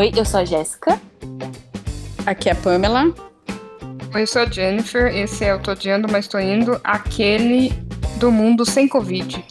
[0.00, 0.98] Oi, eu sou a Jéssica.
[2.24, 3.14] Aqui é a Pamela.
[4.14, 5.14] Oi, eu sou a Jennifer.
[5.14, 7.68] Esse é o Tô Odiando, mas Tô Indo, aquele
[8.16, 9.44] do mundo sem Covid.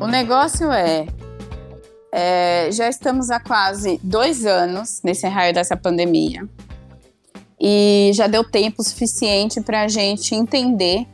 [0.00, 1.06] O negócio é,
[2.10, 6.48] é, já estamos há quase dois anos nesse raio dessa pandemia.
[7.60, 11.06] E já deu tempo suficiente para a gente entender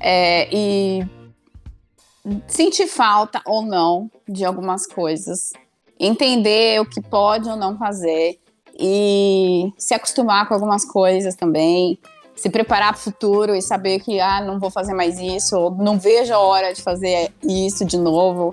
[0.00, 1.06] é, e
[2.46, 5.52] sentir falta ou não de algumas coisas,
[5.98, 8.38] entender o que pode ou não fazer
[8.78, 11.98] e se acostumar com algumas coisas também,
[12.34, 15.70] se preparar para o futuro e saber que ah, não vou fazer mais isso, ou
[15.70, 18.50] não vejo a hora de fazer isso de novo.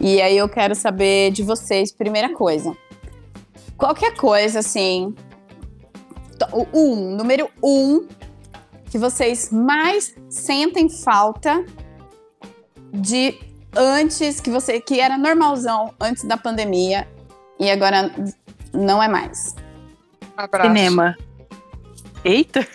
[0.00, 2.76] E aí eu quero saber de vocês, primeira coisa.
[3.76, 5.14] Qualquer coisa, assim.
[6.72, 8.06] Um, número um,
[8.90, 11.64] que vocês mais sentem falta
[12.96, 13.38] de
[13.74, 17.06] antes que você que era normalzão antes da pandemia
[17.58, 18.10] e agora
[18.72, 19.54] não é mais.
[20.36, 20.68] Abraço.
[20.68, 21.16] Cinema.
[22.24, 22.66] Eita!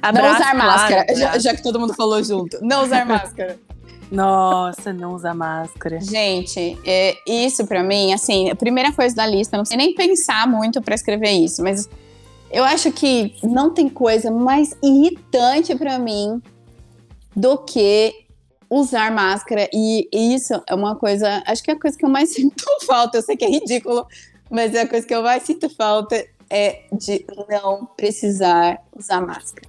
[0.00, 2.58] Abraço, não usar máscara, já, já, que todo mundo falou junto.
[2.62, 3.58] Não usar máscara.
[4.10, 6.00] Nossa, não usar máscara.
[6.00, 10.46] Gente, é, isso para mim, assim, a primeira coisa da lista, não sei nem pensar
[10.46, 11.88] muito para escrever isso, mas
[12.50, 16.40] eu acho que não tem coisa mais irritante para mim
[17.34, 18.23] do que
[18.78, 19.68] usar máscara.
[19.72, 23.18] E isso é uma coisa, acho que é a coisa que eu mais sinto falta.
[23.18, 24.06] Eu sei que é ridículo,
[24.50, 29.68] mas é a coisa que eu mais sinto falta é de não precisar usar máscara.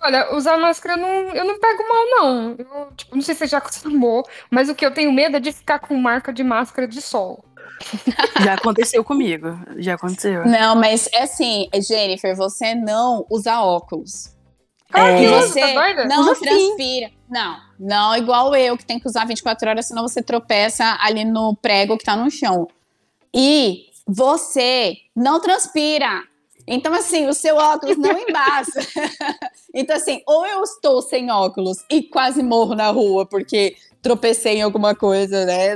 [0.00, 2.56] Olha, usar máscara não, eu não pego mal, não.
[2.56, 5.40] Eu, tipo, não sei se você já acostumou, mas o que eu tenho medo é
[5.40, 7.44] de ficar com marca de máscara de sol.
[8.42, 9.56] Já aconteceu comigo.
[9.76, 10.44] Já aconteceu.
[10.46, 14.36] Não, mas é assim, Jennifer, você não usa óculos.
[14.90, 17.10] Claro é, que você tá não transpira.
[17.28, 21.54] Não, não igual eu, que tem que usar 24 horas, senão você tropeça ali no
[21.56, 22.66] prego que tá no chão.
[23.34, 26.22] E você não transpira.
[26.66, 28.80] Então, assim, o seu óculos não embaça.
[29.74, 34.62] então, assim, ou eu estou sem óculos e quase morro na rua porque tropecei em
[34.62, 35.74] alguma coisa, né?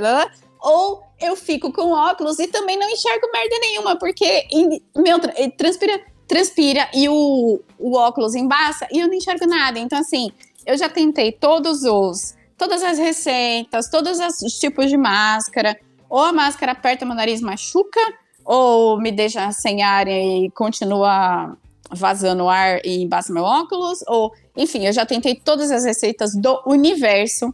[0.59, 4.47] Ou eu fico com óculos e também não enxergo merda nenhuma, porque
[4.95, 5.19] meu,
[5.57, 9.79] transpira, transpira e o, o óculos embaça e eu não enxergo nada.
[9.79, 10.31] Então, assim,
[10.65, 15.77] eu já tentei todos os, todas as receitas, todos os tipos de máscara.
[16.09, 17.99] Ou a máscara aperta meu nariz, machuca,
[18.45, 21.57] ou me deixa sem ar e continua
[21.89, 26.61] vazando ar e embaça meu óculos, ou enfim, eu já tentei todas as receitas do
[26.65, 27.53] universo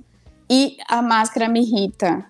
[0.49, 2.25] e a máscara me irrita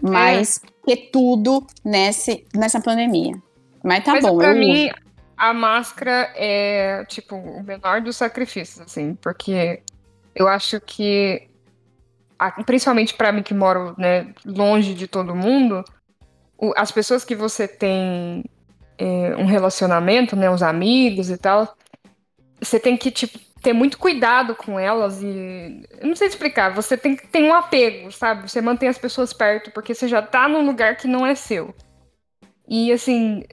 [0.00, 0.86] mais é.
[0.86, 3.34] que tudo nesse, nessa pandemia.
[3.84, 4.36] Mas tá Mas bom.
[4.36, 4.58] Pra eu...
[4.58, 4.90] mim,
[5.36, 9.82] a máscara é tipo o menor dos sacrifícios, assim, porque
[10.34, 11.48] eu acho que,
[12.64, 15.84] principalmente para mim que moro né, longe de todo mundo,
[16.76, 18.44] as pessoas que você tem
[18.98, 21.76] é, um relacionamento, né, os amigos e tal,
[22.60, 25.82] você tem que tipo, ter muito cuidado com elas e.
[26.02, 28.50] Não sei explicar, você tem que ter um apego, sabe?
[28.50, 31.74] Você mantém as pessoas perto porque você já tá num lugar que não é seu.
[32.68, 33.44] E assim,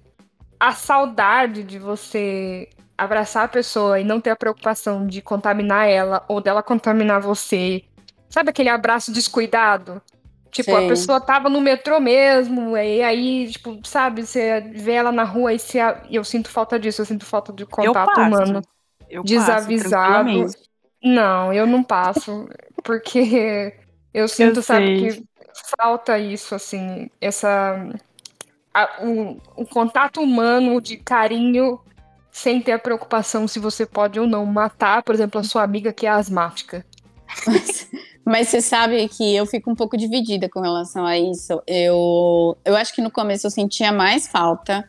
[0.60, 6.24] a saudade de você abraçar a pessoa e não ter a preocupação de contaminar ela
[6.28, 7.84] ou dela contaminar você.
[8.30, 10.02] Sabe aquele abraço descuidado?
[10.52, 10.86] Tipo, Sim.
[10.86, 15.54] a pessoa tava no metrô mesmo, e aí, tipo, sabe, você vê ela na rua
[15.54, 18.62] e, você, eu sinto falta disso, eu sinto falta de contato humano.
[19.08, 20.44] Eu desavisado.
[20.44, 20.58] Passo,
[21.04, 22.50] não, eu não passo,
[22.84, 23.76] porque
[24.14, 25.24] eu sinto, eu sabe, que
[25.78, 27.78] falta isso, assim, essa.
[29.02, 31.80] O, o contato humano de carinho
[32.32, 35.92] sem ter a preocupação se você pode ou não matar, por exemplo, a sua amiga
[35.92, 36.86] que é asmática.
[37.46, 37.88] Mas,
[38.26, 41.62] mas você sabe que eu fico um pouco dividida com relação a isso.
[41.68, 44.88] Eu, eu acho que no começo eu sentia mais falta.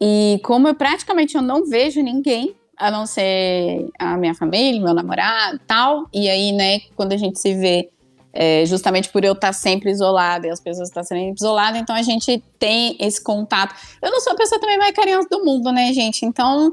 [0.00, 4.94] E como eu praticamente eu não vejo ninguém, a não ser a minha família, meu
[4.94, 6.08] namorado tal.
[6.12, 7.90] E aí, né, quando a gente se vê,
[8.32, 12.02] é, justamente por eu estar sempre isolada e as pessoas estar sempre isoladas, então a
[12.02, 13.74] gente tem esse contato.
[14.02, 16.24] Eu não sou a pessoa também mais carinhosa do mundo, né, gente?
[16.24, 16.72] Então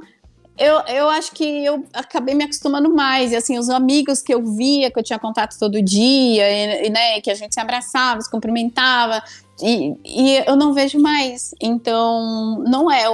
[0.58, 3.32] eu, eu acho que eu acabei me acostumando mais.
[3.32, 6.90] E assim, os amigos que eu via, que eu tinha contato todo dia, e, e
[6.90, 9.22] né, que a gente se abraçava, se cumprimentava,
[9.62, 11.54] e, e, eu não vejo mais.
[11.62, 13.06] Então, não é,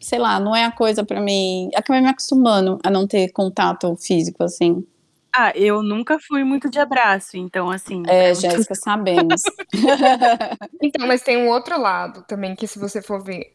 [0.00, 1.70] sei lá, não é a coisa para mim.
[1.74, 4.84] Acabei me acostumando a não ter contato físico, assim.
[5.32, 8.02] Ah, eu nunca fui muito de abraço, então assim.
[8.06, 9.42] É, Jéssica, sabemos.
[10.82, 13.52] então, mas tem um outro lado também, que se você for ver,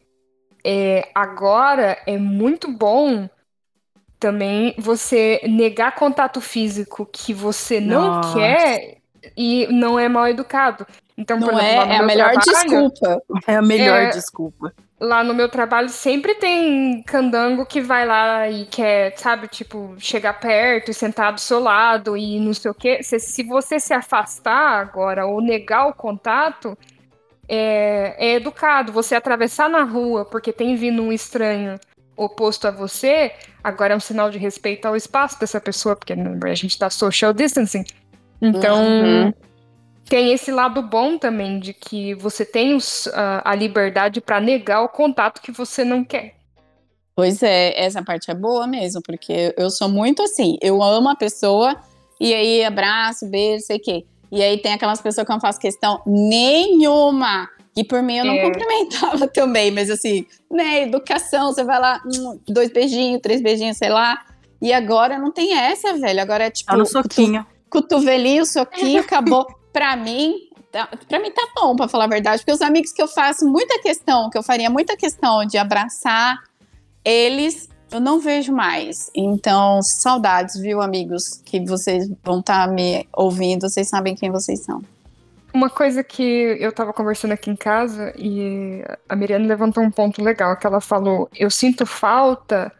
[0.64, 3.28] é, agora é muito bom
[4.18, 8.38] também você negar contato físico que você não Nossa.
[8.38, 8.98] quer
[9.36, 10.86] e não é mal educado.
[11.16, 13.22] Então, Não por exemplo, é, é a melhor trabalho, desculpa.
[13.46, 14.08] É a melhor É.
[14.08, 14.72] desculpa.
[15.00, 20.34] Lá no meu trabalho sempre tem candango que vai lá e quer, sabe, tipo, chegar
[20.34, 23.02] perto e sentar do seu lado e não sei o quê.
[23.02, 26.78] Se, se você se afastar agora ou negar o contato,
[27.48, 28.92] é, é educado.
[28.92, 31.78] Você atravessar na rua porque tem vindo um estranho
[32.16, 33.32] oposto a você,
[33.62, 36.88] agora é um sinal de respeito ao espaço dessa pessoa, porque né, a gente tá
[36.88, 37.84] social distancing.
[38.40, 39.32] Então, Uhum.
[40.08, 44.82] Tem esse lado bom também de que você tem os- a, a liberdade para negar
[44.82, 46.34] o contato que você não quer.
[47.16, 51.14] Pois é, essa parte é boa mesmo, porque eu sou muito assim, eu amo a
[51.16, 51.76] pessoa,
[52.20, 54.04] e aí abraço, beijo, sei o quê.
[54.32, 57.48] E aí tem aquelas pessoas que eu não faço questão nenhuma.
[57.76, 58.42] E por mim eu não É.
[58.42, 63.88] cumprimentava também, mas assim, né, educação, você vai lá, hum, dois beijinhos, três beijinhos, sei
[63.90, 64.24] lá.
[64.60, 66.20] E agora não tem essa, velho.
[66.22, 66.70] Agora é tipo.
[66.70, 67.44] Tá no soquinho.
[67.68, 69.46] cotovelinho, soquinho, acabou.
[69.74, 73.02] Pra mim, tá, pra mim tá bom, pra falar a verdade, porque os amigos que
[73.02, 76.38] eu faço muita questão, que eu faria muita questão de abraçar,
[77.04, 79.10] eles eu não vejo mais.
[79.14, 84.80] Então, saudades, viu, amigos, que vocês vão estar me ouvindo, vocês sabem quem vocês são.
[85.52, 86.22] Uma coisa que
[86.58, 90.80] eu tava conversando aqui em casa e a Miriane levantou um ponto legal, que ela
[90.80, 92.72] falou: eu sinto falta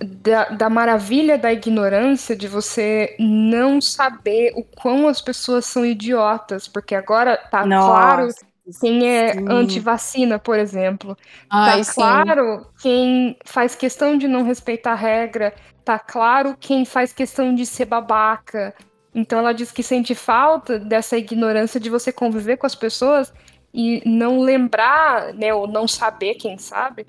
[0.00, 6.66] da, da maravilha da ignorância de você não saber o quão as pessoas são idiotas,
[6.66, 8.46] porque agora tá claro Nossa,
[8.80, 9.44] quem é sim.
[9.48, 11.16] anti-vacina, por exemplo.
[11.50, 15.54] Ai, tá claro quem faz questão de não respeitar a regra,
[15.84, 18.74] tá claro quem faz questão de ser babaca.
[19.14, 23.32] Então ela diz que sente falta dessa ignorância de você conviver com as pessoas
[23.74, 27.06] e não lembrar, né, ou não saber, quem sabe,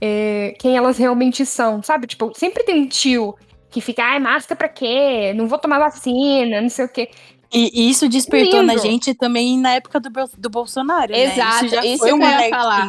[0.00, 2.06] é, quem elas realmente são, sabe?
[2.06, 3.34] Tipo, sempre tem um tio
[3.70, 5.32] que fica, ai, máscara pra quê?
[5.34, 7.10] Não vou tomar vacina, não sei o quê.
[7.52, 8.86] E e isso despertou na Lindo.
[8.86, 10.08] gente também na época do,
[10.38, 11.20] do Bolsonaro, né?
[11.34, 12.88] Exato, Isso já isso foi que eu uma ia falar.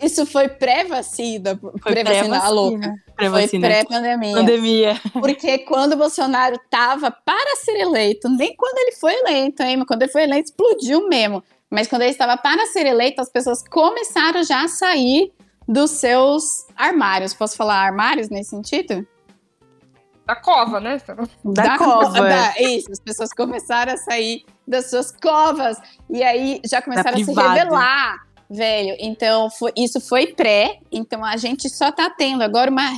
[0.00, 2.94] Isso foi pré-vacina, Foi pré-vacina, a louca.
[3.16, 3.66] pré-vacina.
[3.66, 4.32] Foi pré-pandemia.
[4.36, 5.00] Pandemia.
[5.12, 9.76] Porque quando o Bolsonaro estava para ser eleito, nem quando ele foi eleito, hein?
[9.76, 11.42] Mas quando ele foi eleito, explodiu mesmo.
[11.68, 15.32] Mas quando ele estava para ser eleito, as pessoas começaram já a sair
[15.68, 17.34] dos seus armários.
[17.34, 19.06] Posso falar armários nesse sentido?
[20.26, 21.00] Da cova, né?
[21.44, 22.20] Da, cova.
[22.20, 25.78] da- isso, as pessoas começaram a sair das suas covas.
[26.10, 28.96] E aí já começaram a se revelar, velho.
[28.98, 30.80] Então, foi- isso foi pré.
[30.92, 32.90] Então, a gente só tá tendo agora uma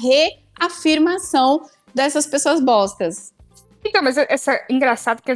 [0.60, 1.62] reafirmação
[1.94, 3.32] dessas pessoas bostas.
[3.84, 5.30] Então, mas essa engraçado que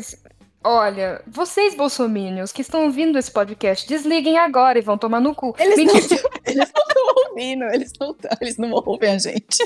[0.64, 5.54] olha, vocês bolsominions que estão ouvindo esse podcast, desliguem agora e vão tomar no cu.
[5.58, 6.22] Eles não, Mentira.
[6.46, 9.58] eles não estão ouvindo, eles não, eles não ouvem a gente.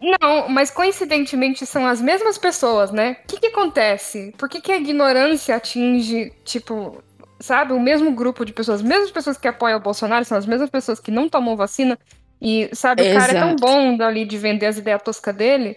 [0.00, 3.18] Não, mas coincidentemente são as mesmas pessoas, né?
[3.24, 4.32] O que, que acontece?
[4.38, 7.02] Por que, que a ignorância atinge, tipo,
[7.38, 8.80] sabe, o mesmo grupo de pessoas?
[8.80, 11.98] As mesmas pessoas que apoiam o Bolsonaro são as mesmas pessoas que não tomam vacina.
[12.40, 13.60] E, sabe, o cara é tão Exato.
[13.60, 15.76] bom dali de vender as ideias toscas dele.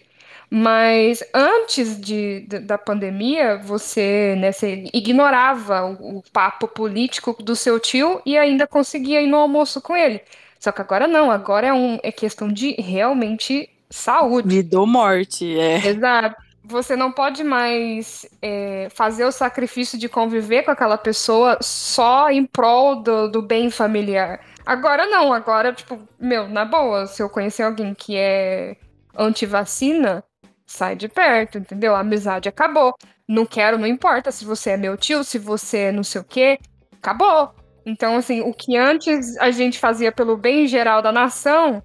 [0.49, 7.79] Mas antes de, da pandemia, você, né, você ignorava o, o papo político do seu
[7.79, 10.21] tio e ainda conseguia ir no almoço com ele.
[10.59, 14.47] Só que agora não, agora é, um, é questão de realmente saúde.
[14.47, 15.59] Vida ou morte.
[15.59, 15.85] É.
[15.87, 16.41] Exato.
[16.65, 22.45] Você não pode mais é, fazer o sacrifício de conviver com aquela pessoa só em
[22.45, 24.39] prol do, do bem familiar.
[24.65, 28.77] Agora não, agora, tipo, meu, na boa, se eu conhecer alguém que é
[29.17, 30.23] anti-vacina,
[30.65, 31.95] sai de perto, entendeu?
[31.95, 32.95] A amizade acabou.
[33.27, 36.23] Não quero, não importa se você é meu tio, se você é não sei o
[36.23, 36.59] quê,
[36.91, 37.53] acabou.
[37.85, 41.83] Então, assim, o que antes a gente fazia pelo bem geral da nação,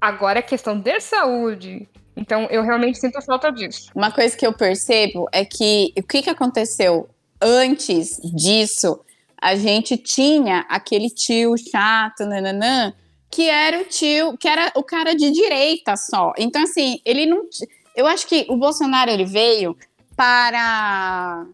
[0.00, 1.88] agora é questão de saúde.
[2.16, 3.90] Então, eu realmente sinto falta disso.
[3.94, 7.08] Uma coisa que eu percebo é que o que, que aconteceu
[7.40, 9.00] antes disso?
[9.40, 12.92] A gente tinha aquele tio chato, nananã,
[13.30, 16.32] que era o tio, que era o cara de direita só.
[16.36, 17.48] Então, assim, ele não.
[17.94, 19.76] Eu acho que o Bolsonaro ele veio
[20.16, 21.46] para.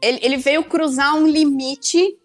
[0.00, 2.16] Ele, ele veio cruzar um limite.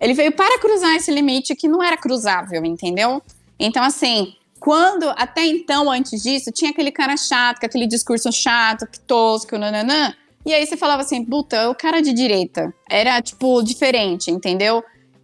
[0.00, 3.22] Ele veio para cruzar esse limite que não era cruzável, entendeu?
[3.58, 8.86] Então, assim, quando até então, antes disso, tinha aquele cara chato, com aquele discurso chato,
[8.86, 10.14] que tosco, nananã.
[10.44, 12.74] E aí você falava assim, puta, o cara de direita.
[12.90, 14.82] Era, tipo, diferente, entendeu?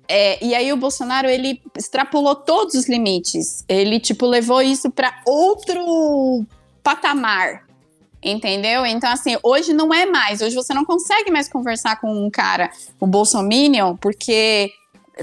[0.09, 3.64] É, e aí o Bolsonaro, ele extrapolou todos os limites.
[3.68, 6.47] Ele, tipo, levou isso para outro
[6.88, 7.66] patamar.
[8.23, 8.87] Entendeu?
[8.87, 10.40] Então, assim, hoje não é mais.
[10.40, 14.73] Hoje você não consegue mais conversar com um cara, o Bolsominion, porque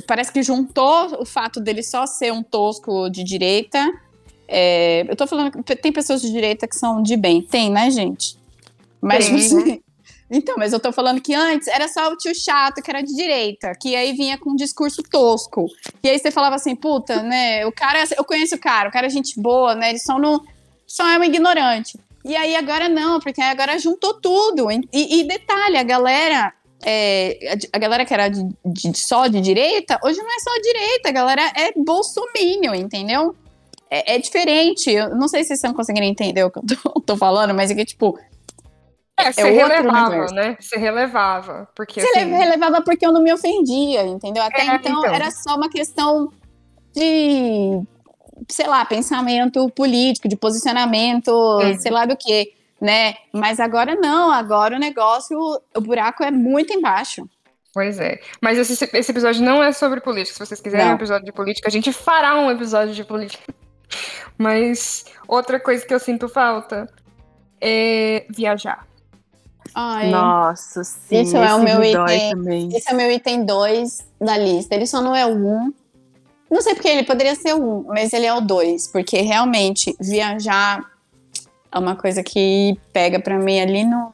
[0.07, 3.91] parece que juntou o fato dele só ser um tosco de direita.
[4.47, 7.41] É, eu tô falando que tem pessoas de direita que são de bem.
[7.41, 8.37] Tem, né, gente?
[9.01, 9.81] Mas, Tem, assim,
[10.29, 13.13] Então, mas eu tô falando que antes era só o tio chato que era de
[13.13, 15.67] direita, que aí vinha com um discurso tosco.
[16.01, 17.65] E aí você falava assim, puta, né?
[17.65, 19.89] O cara, eu conheço o cara, o cara é gente boa, né?
[19.89, 20.41] Ele só não.
[20.87, 21.99] Só é um ignorante.
[22.23, 24.71] E aí agora não, porque agora juntou tudo.
[24.71, 26.53] E, e detalhe, a galera.
[26.83, 31.09] É, a galera que era de, de, só de direita, hoje não é só direita,
[31.09, 33.35] a galera é bolsominion, entendeu?
[33.89, 34.91] É, é, diferente.
[34.91, 37.71] Eu não sei se vocês estão conseguindo entender o que eu tô, tô falando, mas
[37.71, 38.19] é que, tipo,
[39.17, 40.57] é, você é relevava, né?
[40.59, 41.69] Você relevava.
[41.75, 42.31] Porque, você assim...
[42.31, 44.43] relevava porque eu não me ofendia, entendeu?
[44.43, 46.29] Até é, então, então, era só uma questão
[46.93, 47.81] de,
[48.49, 51.77] sei lá, pensamento político, de posicionamento, é.
[51.77, 53.15] sei lá do que, né?
[53.33, 55.37] Mas agora não, agora o negócio,
[55.75, 57.27] o buraco é muito embaixo.
[57.73, 58.19] Pois é.
[58.41, 60.33] Mas esse, esse episódio não é sobre política.
[60.33, 60.93] Se vocês quiserem não.
[60.93, 63.53] um episódio de política, a gente fará um episódio de política.
[64.37, 66.87] Mas outra coisa que eu sinto falta
[67.59, 68.87] é viajar.
[69.73, 71.17] Ai, Nossa, sim.
[71.17, 72.29] Esse é o meu item.
[72.31, 72.69] Também.
[72.73, 74.73] Esse é o meu item 2 da lista.
[74.73, 75.33] Ele só não é o 1.
[75.33, 75.73] Um.
[76.49, 78.87] Não sei porque ele poderia ser 1, mas ele é o 2.
[78.87, 80.83] Porque realmente viajar
[81.71, 84.13] é uma coisa que pega pra mim ali no.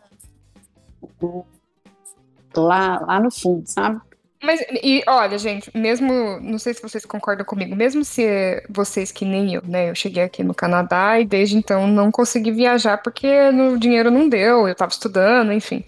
[2.56, 4.02] Lá, lá no fundo, sabe?
[4.44, 9.24] Mas, e olha, gente, mesmo, não sei se vocês concordam comigo, mesmo se vocês que
[9.24, 13.28] nem eu, né, eu cheguei aqui no Canadá e desde então não consegui viajar porque
[13.50, 15.86] o dinheiro não deu, eu tava estudando, enfim.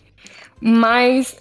[0.61, 1.35] Mas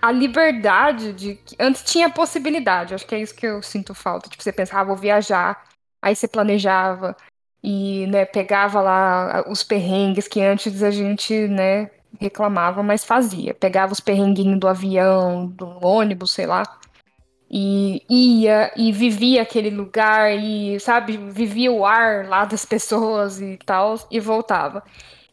[0.00, 1.38] a liberdade de.
[1.58, 4.28] Antes tinha possibilidade, acho que é isso que eu sinto falta.
[4.28, 5.64] Tipo, você pensava, ah, vou viajar,
[6.02, 7.16] aí você planejava
[7.62, 13.54] e, né, pegava lá os perrengues que antes a gente, né, reclamava, mas fazia.
[13.54, 16.62] Pegava os perrenguinhos do avião, do ônibus, sei lá,
[17.50, 23.58] e ia e vivia aquele lugar e, sabe, vivia o ar lá das pessoas e
[23.66, 24.82] tal, e voltava.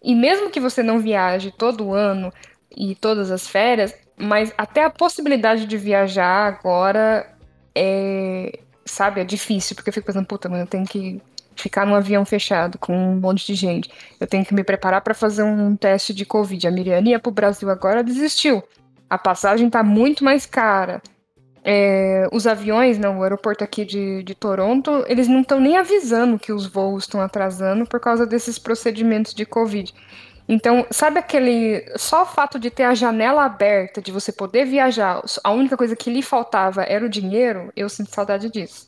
[0.01, 2.31] E mesmo que você não viaje todo ano
[2.75, 7.27] e todas as férias, mas até a possibilidade de viajar agora
[7.75, 11.21] é, sabe, é difícil, porque eu fico pensando, puta, mano, eu tenho que
[11.55, 13.89] ficar num avião fechado com um monte de gente.
[14.19, 16.67] Eu tenho que me preparar para fazer um teste de Covid.
[16.67, 18.63] A Miriane ia pro Brasil agora, desistiu.
[19.09, 21.01] A passagem tá muito mais cara.
[21.63, 26.39] É, os aviões, não, o aeroporto aqui de, de Toronto, eles não estão nem avisando
[26.39, 29.93] que os voos estão atrasando por causa desses procedimentos de Covid.
[30.47, 31.85] Então, sabe aquele.
[31.97, 35.95] Só o fato de ter a janela aberta, de você poder viajar, a única coisa
[35.95, 38.87] que lhe faltava era o dinheiro, eu sinto saudade disso.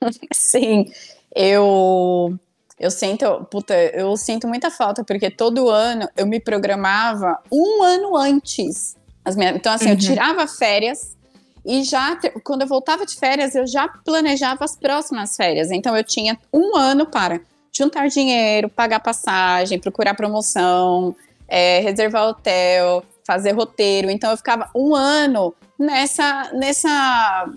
[0.32, 0.86] Sim,
[1.34, 2.38] eu
[2.78, 8.16] eu sinto, puta, eu sinto muita falta, porque todo ano eu me programava um ano
[8.16, 8.96] antes.
[9.36, 9.92] Minhas, então, assim, uhum.
[9.92, 11.16] eu tirava férias
[11.64, 15.70] e já, quando eu voltava de férias, eu já planejava as próximas férias.
[15.70, 17.40] Então, eu tinha um ano para
[17.76, 21.14] juntar dinheiro, pagar passagem, procurar promoção,
[21.48, 24.10] é, reservar hotel, fazer roteiro.
[24.10, 27.48] Então, eu ficava um ano nessa, nessa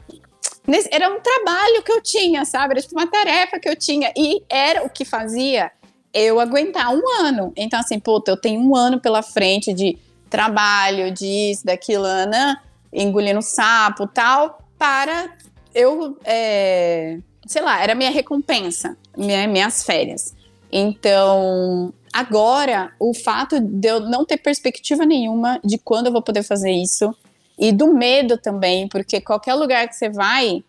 [0.65, 2.73] Nesse, era um trabalho que eu tinha, sabe?
[2.73, 4.11] Era tipo uma tarefa que eu tinha.
[4.17, 5.71] E era o que fazia
[6.13, 7.53] eu aguentar um ano.
[7.55, 9.97] Então, assim, puta, eu tenho um ano pela frente de
[10.29, 12.57] trabalho, disso, daquilo, né?
[12.91, 15.29] engolindo sapo tal, para
[15.73, 20.35] eu, é, sei lá, era minha recompensa, minha, minhas férias.
[20.71, 26.43] Então, agora, o fato de eu não ter perspectiva nenhuma de quando eu vou poder
[26.43, 27.15] fazer isso,
[27.57, 30.63] e do medo também, porque qualquer lugar que você vai,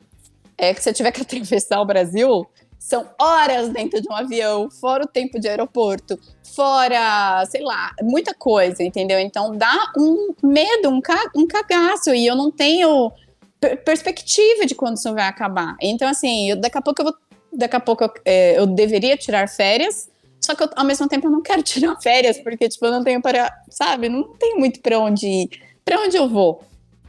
[0.57, 2.47] é que você tiver que atravessar o Brasil,
[2.79, 6.19] são horas dentro de um avião, fora o tempo de aeroporto,
[6.55, 9.19] fora, sei lá, muita coisa, entendeu?
[9.19, 13.13] Então dá um medo, um, ca um cagaço, e eu não tenho
[13.61, 15.77] per perspectiva de quando isso vai acabar.
[15.81, 17.15] Então, assim, eu, daqui a pouco eu vou.
[17.53, 20.11] Daqui a pouco eu, é, eu deveria tirar férias,
[20.41, 23.03] só que eu, ao mesmo tempo eu não quero tirar férias, porque, tipo, eu não
[23.03, 23.53] tenho para.
[23.71, 25.51] Sabe, não tenho muito para onde ir.
[25.85, 26.63] Pra onde eu vou?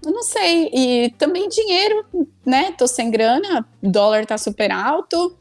[0.06, 0.70] Eu não sei.
[0.74, 2.06] E também dinheiro,
[2.46, 2.74] né?
[2.78, 5.36] Tô sem grana, dólar tá super alto.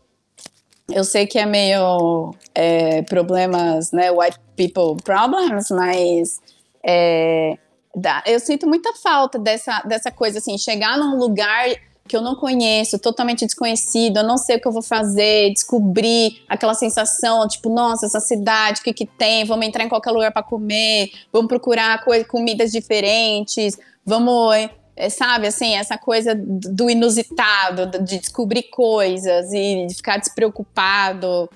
[0.90, 4.10] Eu sei que é meio é, problemas, né?
[4.10, 6.40] White people problems, mas
[6.82, 7.58] é,
[7.98, 11.68] dá, eu sinto muita falta dessa, dessa coisa, assim, chegar num lugar
[12.08, 16.42] que eu não conheço, totalmente desconhecido, eu não sei o que eu vou fazer, descobrir
[16.48, 19.44] aquela sensação, tipo, nossa, essa cidade, o que que tem?
[19.44, 24.54] Vamos entrar em qualquer lugar para comer, vamos procurar comidas diferentes, vamos,
[24.96, 31.48] é, sabe, assim, essa coisa do inusitado, de descobrir coisas e de ficar despreocupado.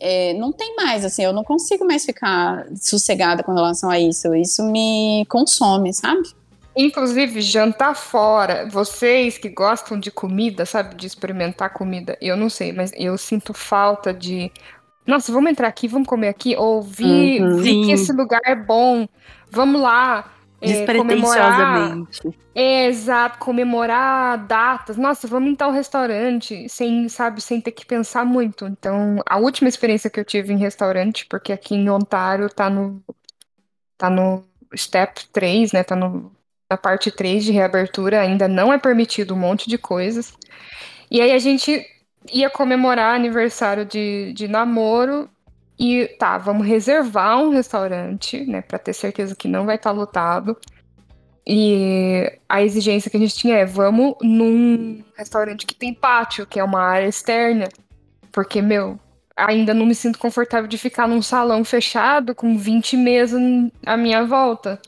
[0.00, 4.34] É, não tem mais, assim, eu não consigo mais ficar sossegada com relação a isso.
[4.34, 6.22] Isso me consome, sabe?
[6.76, 12.70] Inclusive, jantar fora, vocês que gostam de comida, sabe, de experimentar comida, eu não sei,
[12.70, 14.52] mas eu sinto falta de
[15.06, 17.62] nossa, vamos entrar aqui, vamos comer aqui, ou vi, Uhum.
[17.62, 19.06] que esse lugar é bom,
[19.50, 20.32] vamos lá.
[20.60, 22.38] É, comemorar, Despretensiosamente.
[22.54, 24.96] é, exato, comemorar datas.
[24.96, 28.66] Nossa, vamos em tal restaurante, sem, sabe, sem ter que pensar muito.
[28.66, 33.02] Então, a última experiência que eu tive em restaurante, porque aqui em Ontário tá no,
[33.98, 34.44] tá no
[34.74, 35.84] step 3, né?
[35.84, 36.32] Tá no,
[36.70, 40.32] na parte 3 de reabertura, ainda não é permitido um monte de coisas.
[41.10, 41.84] E aí a gente
[42.32, 45.30] ia comemorar aniversário de, de namoro
[45.78, 50.56] e tá, vamos reservar um restaurante, né, para ter certeza que não vai estar lotado.
[51.46, 56.58] E a exigência que a gente tinha é: vamos num restaurante que tem pátio, que
[56.58, 57.68] é uma área externa,
[58.32, 58.98] porque, meu,
[59.36, 63.40] ainda não me sinto confortável de ficar num salão fechado com 20 mesas
[63.84, 64.80] à minha volta.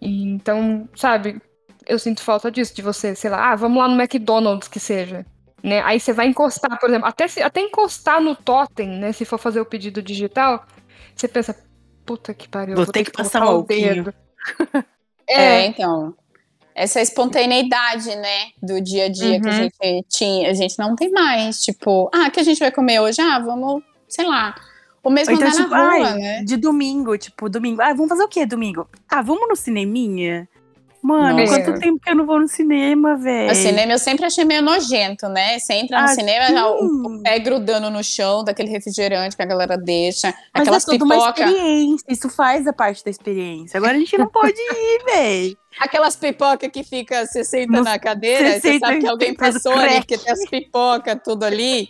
[0.00, 1.40] E, então, sabe,
[1.86, 5.26] eu sinto falta disso, de você, sei lá, ah, vamos lá no McDonald's que seja.
[5.64, 5.80] Né?
[5.82, 9.12] Aí você vai encostar, por exemplo, até, se- até encostar no totem, né?
[9.12, 10.66] Se for fazer o pedido digital,
[11.16, 11.56] você pensa,
[12.04, 14.14] puta que pariu, Vou vou ter que passar colocar um o dedo.
[15.26, 16.14] É, É, então.
[16.74, 19.56] Essa espontaneidade, né, do dia a dia que a Uhum.
[19.56, 21.62] gente tinha, a gente não tem mais.
[21.64, 23.20] Tipo, ah, o que a gente vai comer hoje?
[23.22, 24.54] Ah, vamos, sei lá.
[25.02, 26.42] O mesmo então, andar tipo, na rua, ai, né?
[26.42, 27.80] de domingo, tipo, domingo.
[27.80, 28.88] Ah, vamos fazer o quê domingo?
[29.08, 30.48] Ah, vamos no cineminha?
[31.04, 31.60] Mano, Nossa.
[31.62, 33.52] quanto tempo que eu não vou no cinema, velho?
[33.52, 35.58] O cinema eu sempre achei meio nojento, né?
[35.58, 39.42] Você entra no Ah, cinema, já o, o pé grudando no chão, daquele refrigerante que
[39.42, 43.10] a galera deixa, Mas aquelas é toda uma pipoca, experiência, isso faz a parte da
[43.10, 43.76] experiência.
[43.76, 45.58] Agora a gente não pode ir, velho.
[45.78, 49.74] aquelas pipoca que fica, você senta No- na cadeira, você você sabe que alguém passou
[49.74, 51.86] ali, porque tem as pipoca, tudo ali.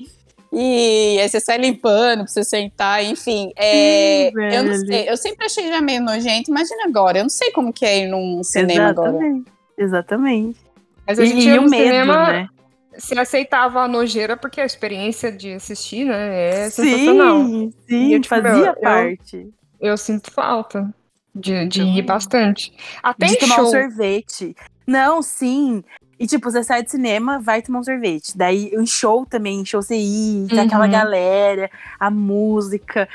[0.55, 3.51] E aí você sai limpando pra você sentar, enfim.
[3.57, 7.29] É, Sim, eu não sei, eu sempre achei já meio nojento, imagina agora, eu não
[7.31, 9.11] sei como que é ir num cinema agora.
[9.17, 9.51] Exatamente.
[9.77, 10.59] Exatamente.
[11.07, 12.49] mas a E, gente e ia o no medo, cinema, né?
[12.97, 17.45] se aceitava a nojeira, porque a experiência de assistir, né, é sensacional.
[17.45, 19.49] Sim, sim, E eu, tipo, fazia meu, eu- parte.
[19.81, 20.89] Eu sinto falta
[21.35, 21.99] de, de Também.
[21.99, 22.73] ir bastante.
[23.03, 23.65] Até de em tomar show.
[23.67, 24.55] um sorvete.
[24.87, 25.83] Não, sim.
[26.19, 28.37] E tipo, você sai do cinema, vai tomar um sorvete.
[28.37, 30.91] Daí em show também, show você ir, tem aquela Uhum.
[30.91, 33.09] galera, a música.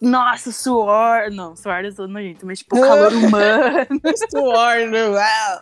[0.00, 1.30] Nossa, o suor.
[1.30, 4.00] Não, suor é todo nojento, mas tipo, o calor humano.
[4.30, 4.74] Suor,
[5.12, 5.60] uau.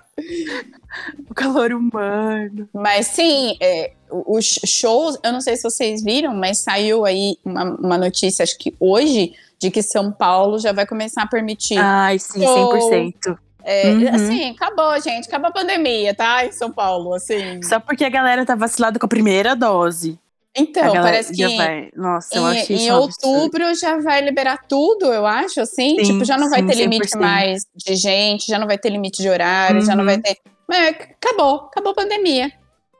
[1.28, 2.66] o calor humano.
[2.72, 7.64] Mas sim, é, os shows, eu não sei se vocês viram, mas saiu aí uma,
[7.64, 11.76] uma notícia, acho que hoje, de que São Paulo já vai começar a permitir.
[11.78, 12.72] Ai, sim, Show.
[12.72, 13.38] 100%.
[13.72, 14.14] É, uhum.
[14.16, 16.44] Assim, acabou, gente, acabou a pandemia, tá?
[16.44, 17.62] Em São Paulo, assim.
[17.62, 20.18] Só porque a galera tá vacilada com a primeira dose.
[20.56, 21.88] Então, parece que já vai.
[21.94, 23.28] Nossa, eu achei em, em um absurdo.
[23.37, 25.96] outubro já vai liberar tudo, eu acho, assim.
[25.98, 27.20] Sim, tipo, já não vai sim, ter limite 100%.
[27.20, 30.22] mais de gente, já não vai ter limite de horário, já não vai Uhum.
[30.22, 30.37] ter.
[30.68, 30.88] Mas
[31.22, 32.50] acabou, acabou a pandemia.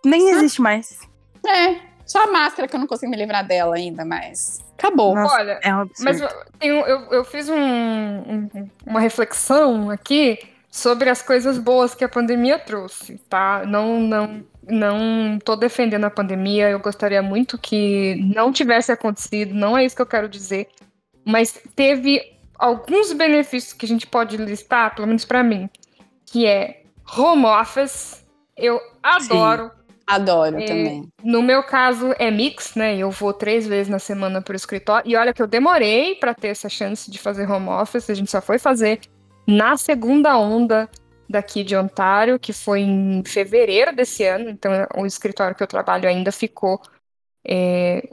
[0.05, 1.01] Nem existe mais.
[1.45, 1.75] É,
[2.07, 5.15] só a máscara que eu não consigo me livrar dela ainda, mas acabou.
[5.17, 6.29] Nossa, Olha, é um mas eu,
[6.87, 8.49] eu, eu fiz um- um-
[8.87, 10.39] uma reflexão aqui
[10.71, 13.65] sobre as coisas boas que a pandemia trouxe, tá?
[13.67, 19.77] Não, não, não tô defendendo a pandemia, eu gostaria muito que não tivesse acontecido, não
[19.77, 20.69] é isso que eu quero dizer,
[21.27, 22.21] mas teve
[22.59, 25.69] alguns benefícios que a gente pode listar, pelo menos pra mim,
[26.27, 26.83] que é
[27.19, 28.25] home office,
[28.57, 29.73] eu adoro.
[30.07, 31.09] Adoro É, também.
[31.23, 32.97] No meu caso é mix, né?
[32.97, 35.09] Eu vou três vezes na semana pro escritório.
[35.09, 38.11] E olha que eu demorei para ter essa chance de fazer home office.
[38.11, 39.01] A gente só foi fazer
[39.51, 40.89] na segunda onda
[41.29, 44.51] daqui de Ontário, que foi em fevereiro desse ano.
[44.51, 46.81] Então o escritório que eu trabalho ainda ficou
[47.47, 48.09] é,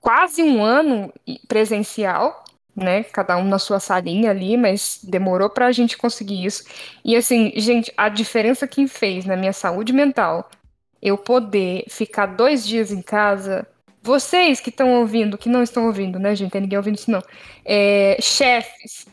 [0.00, 1.12] quase um ano
[1.46, 3.04] presencial, né?
[3.04, 6.64] Cada um na sua salinha ali, mas demorou para a gente conseguir isso.
[7.04, 10.50] E assim, gente, a diferença que fez na minha saúde mental
[11.02, 13.66] eu poder ficar dois dias em casa.
[14.02, 16.52] Vocês que estão ouvindo, que não estão ouvindo, né, gente?
[16.52, 17.22] Tem ninguém ouvindo isso, não.
[17.64, 19.06] É, chefes,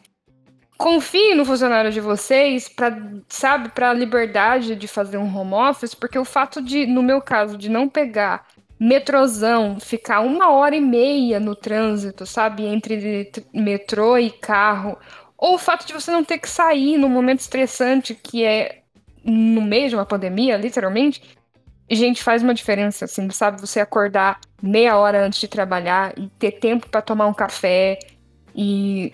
[0.78, 5.96] confiem no funcionário de vocês para, sabe, para a liberdade de fazer um home office,
[5.96, 8.46] porque o fato de, no meu caso, de não pegar
[8.80, 14.98] metrozão, ficar uma hora e meia no trânsito, sabe, entre metrô e carro,
[15.36, 18.84] ou o fato de você não ter que sair num momento estressante que é
[19.24, 21.22] no meio de uma pandemia, literalmente,
[21.90, 23.60] gente, faz uma diferença, assim, sabe?
[23.60, 28.00] Você acordar meia hora antes de trabalhar e ter tempo para tomar um café
[28.56, 29.13] e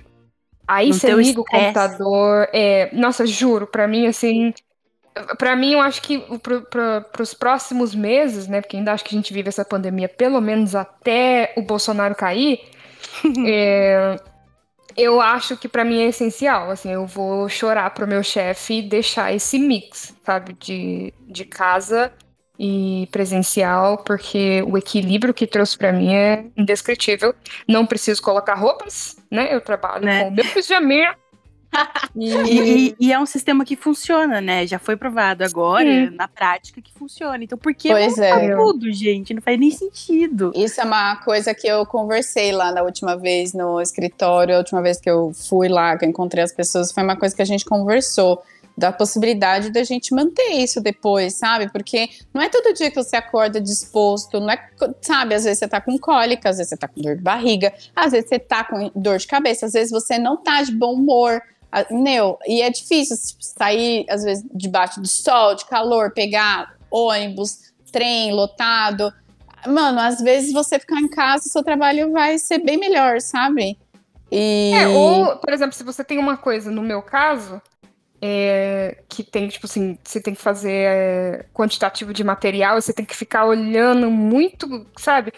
[0.68, 2.48] aí Não você liga o computador.
[2.54, 4.54] É, nossa, juro, para mim, assim,
[5.38, 6.24] para mim, eu acho que
[6.70, 8.62] para os próximos meses, né?
[8.62, 12.60] Porque ainda acho que a gente vive essa pandemia pelo menos até o Bolsonaro cair.
[13.46, 14.18] é,
[14.98, 16.72] eu acho que para mim é essencial.
[16.72, 22.12] Assim, eu vou chorar pro meu chefe e deixar esse mix, sabe, de, de casa
[22.58, 27.34] e presencial, porque o equilíbrio que trouxe para mim é indescritível.
[27.68, 29.54] Não preciso colocar roupas, né?
[29.54, 30.24] Eu trabalho Né?
[30.26, 31.16] com o meu pijaminha.
[32.16, 34.68] E, e- e é um sistema que funciona, né?
[34.68, 36.12] Já foi provado agora, Sim.
[36.16, 37.44] na prática, que funciona.
[37.44, 38.56] Então, por que Pois é.
[38.56, 39.34] tudo, gente?
[39.34, 40.52] Não faz nem sentido.
[40.56, 44.84] Isso é uma coisa que eu conversei lá na última vez no escritório, a última
[44.84, 47.46] vez que eu fui lá, que eu encontrei as pessoas, foi uma coisa que a
[47.46, 48.44] gente conversou.
[48.76, 51.72] Da possibilidade da gente manter isso depois, sabe?
[51.72, 55.36] Porque não é todo dia que você acorda disposto, não é, sabe?
[55.36, 58.12] Às vezes você tá com cólica, às vezes você tá com dor de barriga, às
[58.12, 61.42] vezes você tá com dor de cabeça, às vezes você não tá de bom humor.
[61.92, 67.74] Meu, e é difícil tipo, sair, às vezes, debaixo do sol, de calor, pegar ônibus,
[67.92, 69.14] trem lotado.
[69.68, 73.78] Mano, às vezes você ficar em casa, seu trabalho vai ser bem melhor, sabe?
[74.32, 74.72] E...
[74.74, 77.62] É, ou, por exemplo, se você tem uma coisa, no meu caso,
[78.26, 83.04] é, que tem, tipo assim, você tem que fazer é, quantitativo de material, você tem
[83.04, 85.34] que ficar olhando muito, sabe?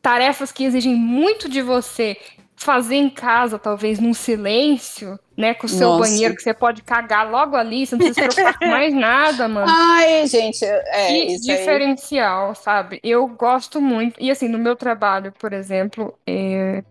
[0.00, 2.16] Tarefas que exigem muito de você.
[2.56, 5.52] Fazer em casa, talvez num silêncio, né?
[5.52, 6.10] Com o seu Nossa.
[6.10, 9.46] banheiro, que você pode cagar logo ali, você não precisa se preocupar com mais nada,
[9.48, 9.66] mano.
[9.70, 11.58] Ai, gente, é que isso aí.
[11.58, 13.00] diferencial, sabe?
[13.02, 14.18] Eu gosto muito.
[14.18, 16.82] E assim, no meu trabalho, por exemplo, é,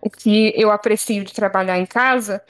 [0.00, 2.42] o que eu aprecio de trabalhar em casa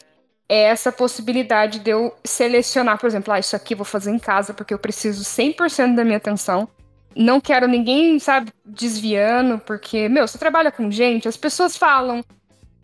[0.48, 4.18] é essa possibilidade de eu selecionar, por exemplo, ah, isso aqui eu vou fazer em
[4.18, 6.68] casa porque eu preciso 100% da minha atenção.
[7.14, 12.24] Não quero ninguém, sabe, desviando, porque, meu, você trabalha com gente, as pessoas falam,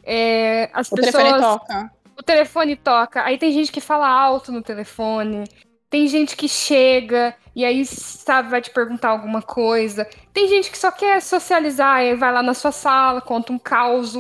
[0.03, 1.91] é, as O pessoas telefone toca.
[2.19, 5.45] o telefone toca, aí tem gente que fala alto no telefone,
[5.91, 10.09] tem gente que chega e aí, sabe, vai te perguntar alguma coisa.
[10.33, 14.17] Tem gente que só quer socializar, e vai lá na sua sala, conta um caos.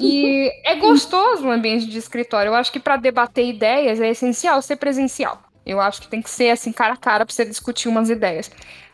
[0.00, 2.50] E é gostoso o ambiente de escritório.
[2.50, 5.40] Eu acho que para debater ideias é essencial ser presencial.
[5.64, 8.50] Eu acho que tem que ser assim, cara a cara, para você discutir umas ideias.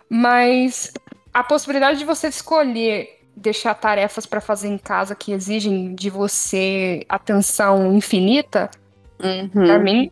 [0.09, 0.93] Mas
[1.33, 7.05] a possibilidade de você escolher deixar tarefas para fazer em casa que exigem de você
[7.09, 8.71] atenção infinita,
[9.23, 9.49] Uhum.
[9.49, 10.11] pra mim,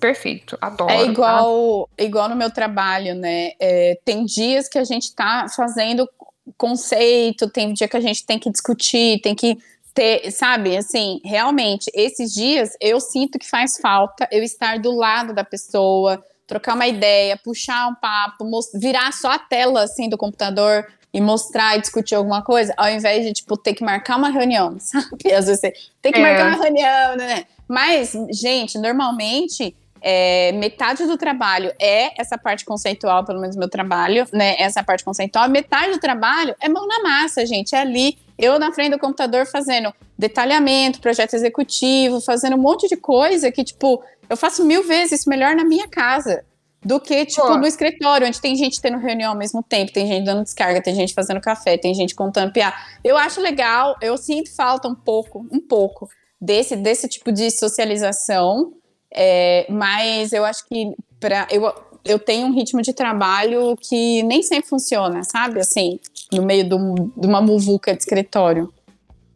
[0.00, 0.56] perfeito.
[0.60, 0.90] Adoro.
[0.90, 1.04] É tá?
[1.04, 3.52] igual, igual no meu trabalho, né?
[3.60, 6.08] É, tem dias que a gente tá fazendo
[6.56, 9.58] conceito, tem dia que a gente tem que discutir, tem que
[9.94, 10.76] ter, sabe?
[10.76, 16.22] Assim, realmente, esses dias eu sinto que faz falta eu estar do lado da pessoa,
[16.46, 21.76] trocar uma ideia, puxar um papo, virar só a tela assim do computador e mostrar
[21.76, 25.32] e discutir alguma coisa, ao invés de tipo ter que marcar uma reunião, sabe?
[25.32, 26.22] Às vezes você tem que É.
[26.22, 27.44] marcar uma reunião, né?
[27.72, 34.26] Mas, gente, normalmente é, metade do trabalho é essa parte conceitual, pelo menos meu trabalho,
[34.30, 34.56] né?
[34.58, 35.48] Essa parte conceitual.
[35.48, 37.74] Metade do trabalho é mão na massa, gente.
[37.74, 42.96] É ali, eu na frente do computador fazendo detalhamento, projeto executivo, fazendo um monte de
[42.96, 46.44] coisa que, tipo, eu faço mil vezes melhor na minha casa.
[46.84, 47.56] Do que, tipo, Pô.
[47.56, 50.94] no escritório, onde tem gente tendo reunião ao mesmo tempo, tem gente dando descarga, tem
[50.94, 52.76] gente fazendo café, tem gente contando piada.
[53.02, 56.10] Eu acho legal, eu sinto falta um pouco, um pouco,
[56.42, 58.72] desse, desse tipo de socialização.
[59.14, 61.72] É, mas eu acho que pra, eu,
[62.04, 65.60] eu tenho um ritmo de trabalho que nem sempre funciona, sabe?
[65.60, 66.00] Assim,
[66.32, 68.72] no meio um- de uma muvuca de escritório.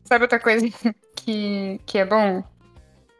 [0.05, 0.67] Sabe outra coisa
[1.15, 2.43] que, que é bom?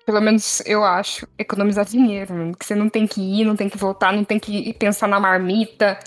[0.05, 2.53] Pelo menos eu acho, economizar dinheiro.
[2.59, 5.19] Que você não tem que ir, não tem que voltar, não tem que pensar na
[5.21, 5.99] marmita.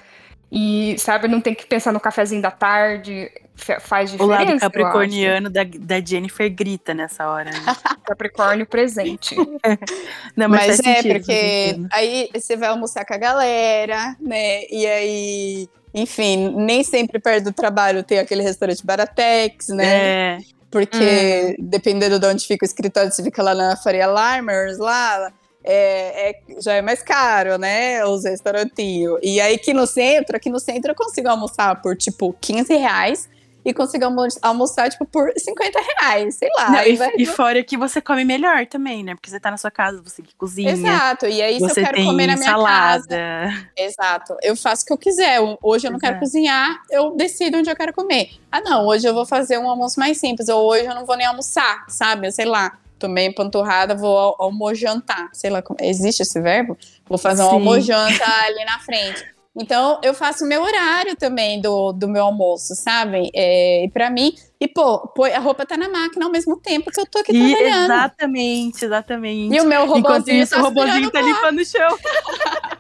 [0.51, 3.29] E, sabe, não tem que pensar no cafezinho da tarde.
[3.55, 4.33] Fa- Faz O diferença.
[4.39, 4.59] lado eu acho.
[4.61, 7.51] capricorniano da, da Jennifer grita nessa hora.
[7.51, 7.57] né?
[8.05, 9.35] Capricórnio presente.
[10.35, 11.87] Não, Mas, faz é, sentido, porque sentido.
[11.91, 14.63] aí você vai almoçar com a galera, né?
[14.71, 19.85] E aí, enfim, nem sempre perto do trabalho tem aquele restaurante Baratex, né?
[19.85, 20.37] É,
[20.71, 25.31] Porque dependendo de onde fica o escritório, se fica lá na Faria Limers, lá,
[25.63, 28.03] é, é- já é mais caro, né?
[28.05, 29.19] Os restaurantinhos.
[29.21, 33.29] E aí aqui no centro, aqui no centro eu consigo almoçar por tipo 15 reais
[33.65, 36.69] e consigo almo- almoçar, tipo, por 50 reais, sei lá.
[36.71, 39.13] Não, e, vai- e fora que você come melhor também, né?
[39.15, 40.71] Porque você tá na sua casa, você que cozinha.
[40.71, 41.25] Exato.
[41.27, 42.57] E aí, se eu quero comer na minha casa.
[42.57, 43.69] salada.
[43.75, 44.37] Exato.
[44.41, 45.39] Eu faço o que eu quiser.
[45.61, 46.25] Hoje eu não quero Exato.
[46.25, 48.29] cozinhar, eu decido onde eu quero comer.
[48.49, 51.17] Ah, não, hoje eu vou fazer um almoço mais simples, ou hoje eu não vou
[51.17, 52.31] nem almoçar, sabe?
[52.31, 52.77] Sei lá.
[52.99, 55.29] Tomei empanturrada, vou al almojantar.
[55.33, 56.77] Sei lá, existe esse verbo?
[57.07, 57.53] Vou fazer um Sim.
[57.53, 59.23] almojanta ali na frente.
[59.55, 63.29] Então, eu faço o meu horário também do, do meu almoço, sabe?
[63.33, 66.91] É, e pra mim, e pô, pô, a roupa tá na máquina ao mesmo tempo
[66.91, 67.91] que eu tô aqui E trabalhando.
[67.91, 69.55] exatamente, exatamente.
[69.55, 71.97] E o meu Enquanto robôzinho isso, tá o robozinho aspirando tá limpando o chão.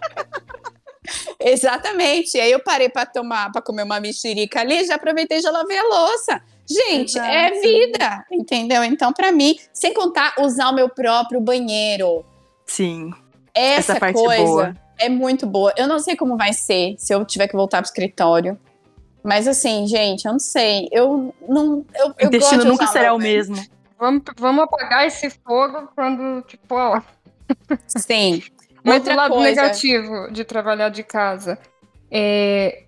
[1.39, 2.39] Exatamente.
[2.39, 5.77] Aí eu parei pra tomar, para comer uma mexerica ali, já aproveitei e já lavei
[5.77, 6.41] a louça.
[6.69, 7.27] Gente, Exato.
[7.29, 8.83] é vida, entendeu?
[8.83, 12.23] Então, pra mim, sem contar usar o meu próprio banheiro.
[12.65, 13.11] Sim,
[13.53, 14.43] Essa, essa parte coisa.
[14.43, 14.75] boa.
[14.99, 15.73] é muito boa.
[15.75, 18.57] Eu não sei como vai ser se eu tiver que voltar pro escritório.
[19.23, 20.87] Mas assim, gente, eu não sei.
[20.91, 21.83] Eu não.
[21.95, 23.55] Eu, eu o destino gosto de nunca será o mesmo.
[23.99, 27.01] Vamos, vamos apagar esse fogo quando, tipo, ó.
[27.87, 28.41] Sim.
[28.83, 29.49] Mas Outra do lado coisa.
[29.49, 31.59] negativo de trabalhar de casa,
[32.09, 32.83] é,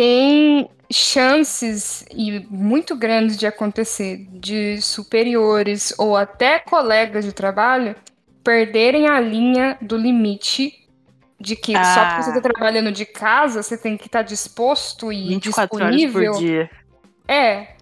[0.00, 7.94] tem chances e muito grandes de acontecer de superiores ou até colegas de trabalho
[8.42, 10.88] perderem a linha do limite
[11.38, 12.36] de que só porque você Ah.
[12.38, 16.32] está trabalhando de casa, você tem que estar disposto e 24 horas disponível.
[16.32, 16.70] por dia.
[17.28, 17.74] É,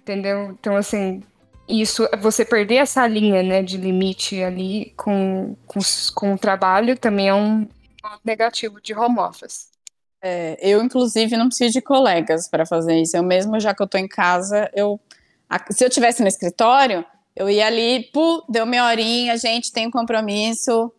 [0.00, 0.52] entendeu?
[0.52, 1.24] Então, assim,
[1.68, 5.80] isso, você perder essa linha, né, de limite ali com, com,
[6.14, 7.64] com o trabalho também é um
[8.00, 9.76] ponto negativo de home office.
[10.20, 13.16] É, eu, inclusive, não preciso de colegas para fazer isso.
[13.16, 15.00] Eu mesmo, já que eu tô em casa, eu.
[15.70, 17.04] se eu tivesse no escritório,
[17.36, 20.92] eu ia ali, pu, deu meia horinha, gente, tem um compromisso.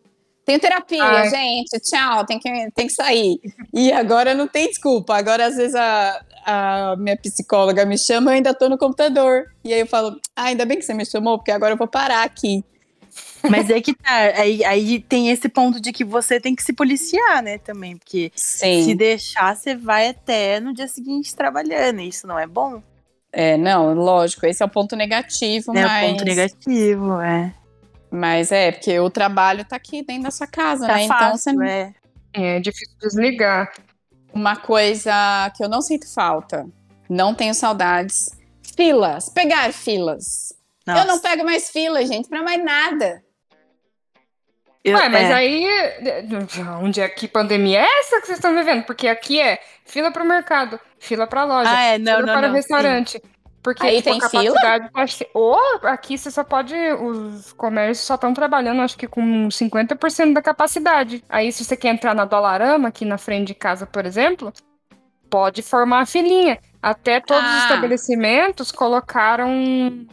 [0.44, 1.28] Tenho terapia, Ai.
[1.30, 3.38] gente, tchau, tem que, tem que sair.
[3.72, 5.14] E agora não tem desculpa.
[5.14, 9.44] Agora, às vezes, a, a minha psicóloga me chama, eu ainda tô no computador.
[9.62, 11.86] E aí eu falo, ah, ainda bem que você me chamou, porque agora eu vou
[11.86, 12.64] parar aqui.
[13.48, 14.16] Mas é que tá.
[14.36, 17.96] Aí, aí tem esse ponto de que você tem que se policiar, né, também.
[17.96, 18.84] Porque Sim.
[18.84, 22.00] se deixar, você vai até no dia seguinte trabalhando.
[22.00, 22.82] E isso não é bom.
[23.32, 26.04] É, não, lógico, esse é o ponto negativo, É mas.
[26.04, 27.54] o ponto negativo, é.
[28.10, 31.04] Mas é, porque o trabalho tá aqui dentro da sua casa, Tá né?
[31.04, 31.64] Então, fácil, você...
[31.64, 31.94] é.
[32.32, 33.72] É difícil desligar.
[34.34, 35.12] uma coisa
[35.56, 36.66] que eu não sinto falta,
[37.08, 38.30] não tenho saudades.
[38.76, 40.52] Filas, pegar filas.
[40.86, 43.22] Nossa, Eu não pego mais fila, gente, pra mais nada.
[44.84, 45.32] Eu- Ué, mas é.
[45.34, 45.66] aí,
[46.82, 48.84] onde é que pandemia é essa que vocês estão vivendo?
[48.84, 52.34] Porque aqui é fila para o mercado, fila para loja, Ah, é, não, fila não,
[52.34, 53.22] para não, restaurante.
[53.62, 56.74] Porque Aí tipo, tem a capacidade tá che- Ou aqui você só pode.
[56.74, 61.22] Os comércios só estão trabalhando, acho que com 50% da capacidade.
[61.28, 64.50] Aí, se você quer entrar na Dolarama, aqui na frente de casa, por exemplo,
[65.28, 66.58] pode formar a filinha.
[66.82, 67.58] Até todos os Ah.
[67.64, 70.06] estabelecimentos colocaram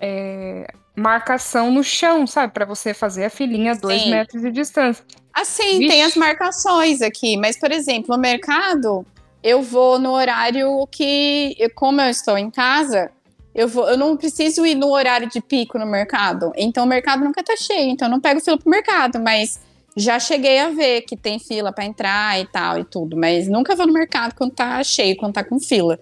[0.00, 2.52] é, marcação no chão, sabe?
[2.52, 4.10] Para você fazer a filinha a dois Sim.
[4.10, 5.04] metros de distância.
[5.32, 5.88] Assim, Vixe.
[5.88, 9.04] tem as marcações aqui, mas, por exemplo, no mercado,
[9.42, 13.10] eu vou no horário que, como eu estou em casa,
[13.54, 16.52] eu, vou, eu não preciso ir no horário de pico no mercado.
[16.56, 19.60] Então, o mercado nunca tá cheio, então eu não pego fila pro mercado, mas
[19.96, 23.76] já cheguei a ver que tem fila para entrar e tal e tudo, mas nunca
[23.76, 25.98] vou no mercado quando tá cheio, quando tá com fila.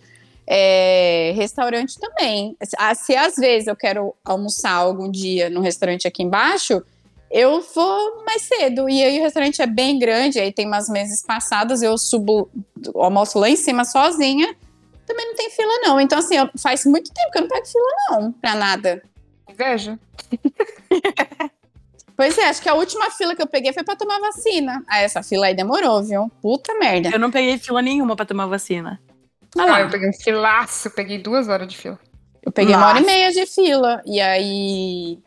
[0.55, 2.55] É, restaurante também.
[2.79, 6.83] Ah, Se às vezes eu quero almoçar algum dia no restaurante aqui embaixo,
[7.31, 8.87] eu vou mais cedo.
[8.89, 12.51] E aí o restaurante é bem grande, aí tem umas mesas passadas, eu subo,
[12.95, 14.55] almoço lá em cima sozinha.
[15.07, 15.99] Também não tem fila, não.
[15.99, 19.03] Então, assim, eu- faz muito tempo que eu não pego fila, não, pra nada.
[19.49, 19.99] Inveja?
[22.15, 24.85] Pois é, acho que a última fila que eu peguei foi pra tomar vacina.
[24.87, 26.31] Ah, essa fila aí demorou, viu?
[26.43, 27.09] Puta merda.
[27.09, 29.01] Eu não peguei fila nenhuma pra tomar vacina.
[29.59, 31.99] Ah, eu peguei um filaço, peguei duas horas de fila.
[32.43, 33.15] Eu peguei uma hora e Nossa.
[33.15, 34.03] meia de fila.
[34.07, 35.19] E aí.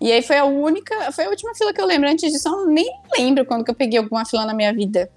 [0.00, 1.12] E aí foi a única.
[1.12, 2.08] Foi a última fila que eu lembro.
[2.08, 5.10] Antes disso, eu nem lembro quando que eu peguei alguma fila na minha vida.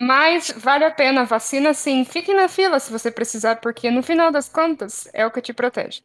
[0.00, 2.04] Mas vale a pena, vacina sim.
[2.04, 5.52] Fique na fila se você precisar, porque no final das contas é o que te
[5.52, 6.00] protege.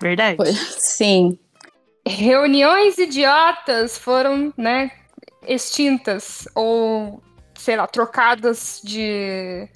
[0.00, 0.36] Verdade.
[0.36, 1.38] Foi- Sim.
[2.06, 4.90] Reuniões idiotas foram, né,
[5.48, 7.22] extintas ou,
[7.58, 9.66] sei lá, trocadas de,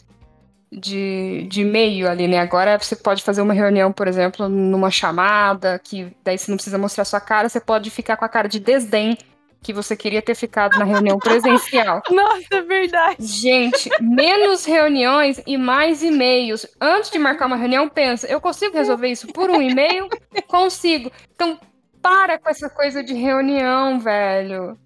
[0.71, 2.39] de, de e-mail ali, né?
[2.39, 6.79] Agora você pode fazer uma reunião, por exemplo, numa chamada, que daí você não precisa
[6.79, 9.17] mostrar sua cara, você pode ficar com a cara de desdém
[9.63, 12.03] que você queria ter ficado na reunião presencial.
[12.11, 13.17] Nossa, é verdade.
[13.25, 16.67] Gente, menos reuniões e mais e-mails.
[16.81, 20.09] Antes de marcar uma reunião, pensa, eu consigo resolver isso por um e-mail?
[20.47, 21.11] Consigo.
[21.35, 21.59] Então,
[22.01, 24.79] para com essa coisa de reunião, velho.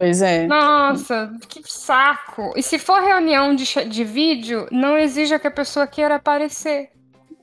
[0.00, 0.46] Pois é.
[0.46, 2.54] Nossa, que saco.
[2.56, 6.88] E se for reunião de, de vídeo, não exija que a pessoa queira aparecer,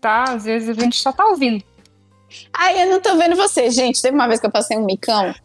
[0.01, 0.23] tá?
[0.23, 1.63] Às vezes a gente só tá ouvindo.
[2.51, 3.69] Ai, eu não tô vendo você.
[3.69, 5.35] Gente, teve uma vez que eu passei um micão,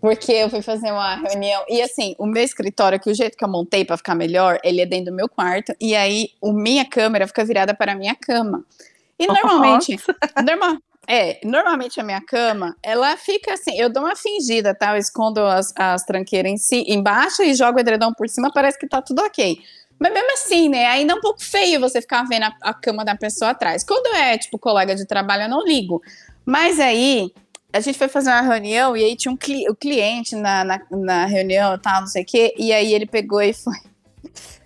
[0.00, 1.64] porque eu fui fazer uma reunião.
[1.68, 4.80] E assim, o meu escritório, que o jeito que eu montei pra ficar melhor, ele
[4.80, 5.72] é dentro do meu quarto.
[5.80, 8.64] E aí, o minha câmera fica virada para a minha cama.
[9.16, 9.96] E normalmente,
[10.44, 14.94] normal, é, normalmente a minha cama, ela fica assim, eu dou uma fingida, tá?
[14.94, 18.78] Eu escondo as, as tranqueiras em si, embaixo e jogo o edredom por cima, parece
[18.78, 19.58] que tá tudo ok.
[19.98, 20.86] Mas mesmo assim, né?
[20.86, 23.82] Ainda é um pouco feio você ficar vendo a, a cama da pessoa atrás.
[23.82, 26.02] Quando é, tipo, colega de trabalho, eu não ligo.
[26.44, 27.32] Mas aí,
[27.72, 30.80] a gente foi fazer uma reunião e aí tinha um cli o cliente na, na,
[30.90, 32.54] na reunião e tal, não sei o quê.
[32.58, 33.74] E aí ele pegou e foi.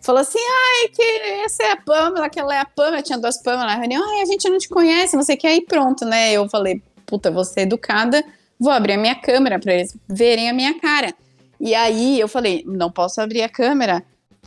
[0.00, 1.02] Falou assim: ai, que
[1.44, 3.02] essa é a Pamela, aquela é a Pamela.
[3.02, 4.02] Tinha duas Pamela na reunião.
[4.12, 5.46] Ai, a gente não te conhece, não sei o que.
[5.46, 6.32] Aí pronto, né?
[6.32, 8.24] Eu falei: puta, ser educada,
[8.58, 11.14] vou abrir a minha câmera pra eles verem a minha cara.
[11.60, 14.02] E aí eu falei, não posso abrir a câmera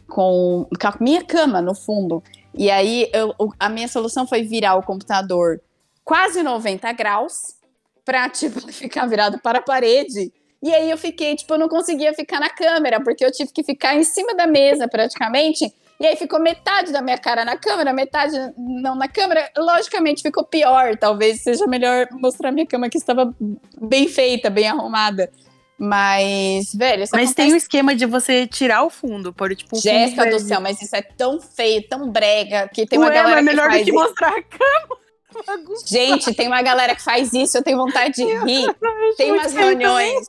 [0.08, 2.24] com, com a minha cama no fundo.
[2.56, 5.62] E aí eu, a minha solução foi virar o computador
[6.04, 7.56] quase 90 graus
[8.04, 10.34] pra, tipo, ficar virado para a parede.
[10.64, 13.66] E aí eu fiquei, tipo, eu não conseguia ficar na câmera, porque eu tive que
[13.66, 15.70] ficar em cima da mesa praticamente.
[16.00, 19.52] E aí ficou metade da minha cara na câmera, metade não na câmera.
[19.58, 20.96] Logicamente ficou pior.
[20.98, 23.36] Talvez seja melhor mostrar minha cama que estava
[23.78, 25.30] bem feita, bem arrumada.
[25.78, 27.36] Mas, velho, Mas acontece...
[27.36, 30.62] tem o esquema de você tirar o fundo, pôr tipo um fundo Jéssica do céu,
[30.62, 33.70] mas isso é tão feio, tão brega, que tem uma Ué, galera mas é melhor
[33.70, 34.00] que do que isso.
[34.00, 34.98] mostrar a cama.
[35.86, 38.74] Gente, tem uma galera que faz isso, eu tenho vontade de rir.
[39.18, 40.26] Tem umas reuniões.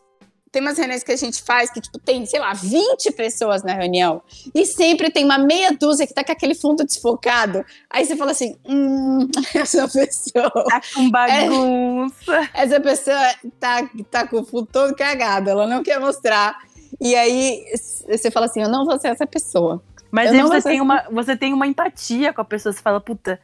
[0.54, 3.74] Tem umas reuniões que a gente faz que, tipo, tem, sei lá, 20 pessoas na
[3.74, 4.22] reunião.
[4.54, 7.64] E sempre tem uma meia dúzia que tá com aquele fundo desfocado.
[7.90, 10.64] Aí você fala assim: hum, essa pessoa.
[10.68, 12.14] Tá com bagunça.
[12.54, 16.56] Essa pessoa tá, tá com o fundo todo cagado, ela não quer mostrar.
[17.00, 17.64] E aí
[18.08, 19.82] você fala assim: eu não vou ser essa pessoa.
[20.12, 22.72] Mas aí você tem, uma, você tem uma empatia com a pessoa.
[22.72, 23.40] Você fala, puta,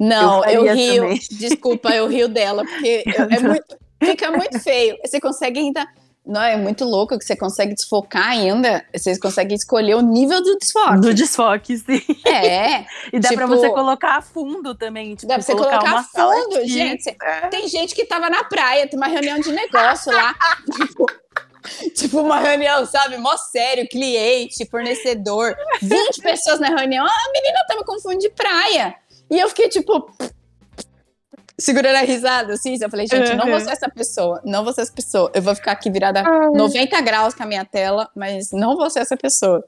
[0.00, 1.02] Não, Eu eu, rio.
[1.02, 1.20] também.
[1.32, 4.96] Desculpa, eu rio dela, porque é muito, fica muito feio.
[5.04, 5.86] Você consegue ainda.
[6.26, 8.84] Não, é muito louco que você consegue desfocar ainda.
[8.94, 11.00] Vocês conseguem escolher o nível do desfoque.
[11.00, 12.02] do desfoque, sim.
[12.26, 12.84] É.
[13.12, 15.14] E dá pra Tipo- você colocar a fundo também.
[15.14, 16.68] Tipo, Dá pra você colocar, colocar uma fundo, aqui.
[16.68, 17.46] gente, É.
[17.48, 20.34] Tem gente que tava na praia, tem uma reunião de negócio lá.
[20.76, 21.06] tipo,
[21.94, 23.16] tipo, uma reunião, sabe?
[23.18, 25.54] Mó sério, cliente, fornecedor.
[25.80, 27.06] 20 pessoas na reunião.
[27.06, 28.94] Ah, a menina tava com fundo de praia.
[29.30, 30.10] E eu fiquei, tipo.
[31.58, 32.76] Segurando a risada, assim.
[32.80, 34.40] Eu falei, gente, não vou ser essa pessoa.
[34.44, 35.30] Não vou ser essa pessoa.
[35.34, 36.50] Eu vou ficar aqui virada Ai.
[36.50, 39.64] 90 graus com a minha tela, mas não vou ser essa pessoa.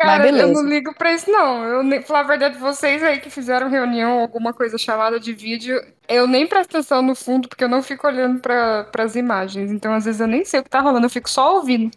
[0.00, 1.62] Cara, eu não ligo pra isso, não.
[1.62, 5.78] Eu nem, falar a verdade, vocês aí que fizeram reunião, alguma coisa chamada de vídeo,
[6.08, 9.70] eu nem presto atenção no fundo, porque eu não fico olhando pra, pras imagens.
[9.70, 11.90] Então, às vezes, eu nem sei o que tá rolando, eu fico só ouvindo.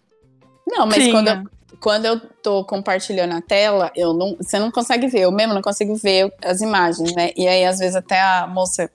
[0.68, 1.44] Não, mas Sim, quando, eu,
[1.80, 5.62] quando eu tô compartilhando a tela, eu não, você não consegue ver, eu mesmo não
[5.62, 7.32] consigo ver as imagens, né?
[7.38, 8.92] E aí, às vezes, até a moça,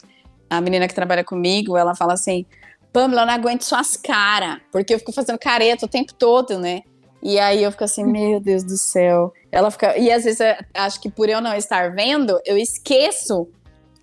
[0.48, 2.46] a menina que trabalha comigo, ela fala assim:
[2.92, 6.82] Pamela, eu não aguento suas caras, porque eu fico fazendo careta o tempo todo, né?
[7.22, 9.32] E aí eu fico assim, meu Deus do céu.
[9.50, 9.96] Ela fica.
[9.98, 13.48] E às vezes, eu acho que por eu não estar vendo, eu esqueço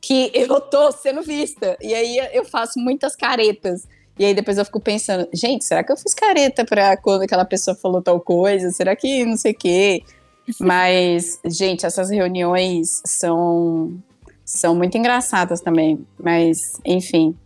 [0.02, 1.78] que eu tô sendo vista.
[1.82, 3.88] E aí eu faço muitas caretas.
[4.18, 7.44] E aí depois eu fico pensando, gente, será que eu fiz careta pra quando aquela
[7.44, 8.72] pessoa falou tal coisa?
[8.72, 10.04] Será que não sei o quê?
[10.60, 13.98] Mas, gente, essas reuniões são,
[14.46, 16.06] são muito engraçadas também.
[16.20, 17.38] Mas, enfim.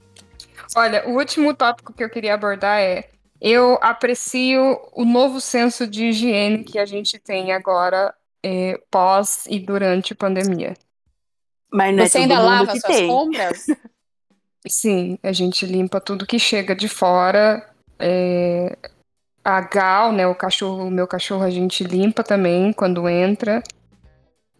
[0.76, 3.10] Olha, o último tópico que eu queria abordar é:
[3.42, 9.60] eu aprecio o novo senso de higiene que a gente tem agora, é, pós e
[9.60, 10.76] durante a pandemia.
[11.72, 13.08] Mas não é Você ainda lava que suas tem.
[13.08, 13.66] compras?
[14.68, 17.66] Sim, a gente limpa tudo que chega de fora.
[18.00, 18.78] é,
[19.44, 23.64] a Gal, né, o cachorro, o meu cachorro, a gente limpa também quando entra.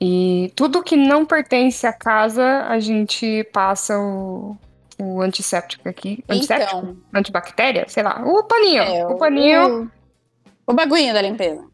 [0.02, 4.56] E tudo que não pertence à casa, a gente passa o,
[4.98, 6.24] o antisséptico aqui.
[6.30, 6.78] Antisséptico?
[6.78, 7.86] Então, Antibactéria?
[7.88, 8.22] Sei lá.
[8.26, 8.82] O paninho.
[8.84, 9.92] é, o paninho.
[10.68, 11.66] O, o bagulhinho da limpeza.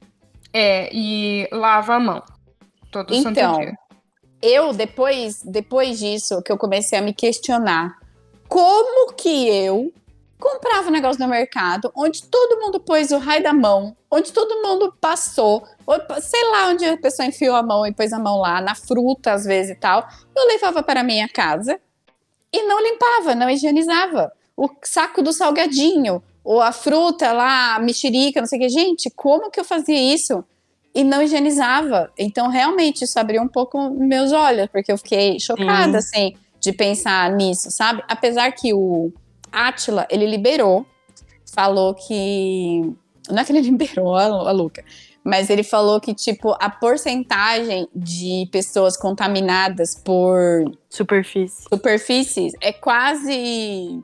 [0.51, 2.23] É, e lava a mão.
[2.91, 3.73] Todo santo Então, dia.
[4.41, 7.95] eu, depois, depois disso, que eu comecei a me questionar
[8.47, 9.91] como que eu
[10.39, 14.61] comprava um negócio no mercado, onde todo mundo pôs o raio da mão, onde todo
[14.61, 18.39] mundo passou, ou, sei lá onde a pessoa enfiou a mão e pôs a mão
[18.39, 21.79] lá, na fruta às vezes e tal, eu levava para minha casa
[22.51, 24.31] e não limpava, não higienizava.
[24.55, 28.69] O saco do salgadinho, ou a fruta lá, a mexerica, não sei o que.
[28.69, 30.43] Gente, como que eu fazia isso?
[30.95, 32.09] e não higienizava.
[32.17, 37.29] Então, realmente, isso abriu um pouco meus olhos, porque eu fiquei chocada, assim, de pensar
[37.31, 38.01] nisso, sabe?
[38.07, 39.11] Apesar que o
[39.55, 40.85] Atila, ele liberou,
[41.53, 42.93] falou que.
[43.29, 44.83] Não é que ele liberou a, a Luca,
[45.23, 51.63] mas ele falou que, tipo, a porcentagem de pessoas contaminadas por Superfície.
[51.69, 54.01] superfícies é quase.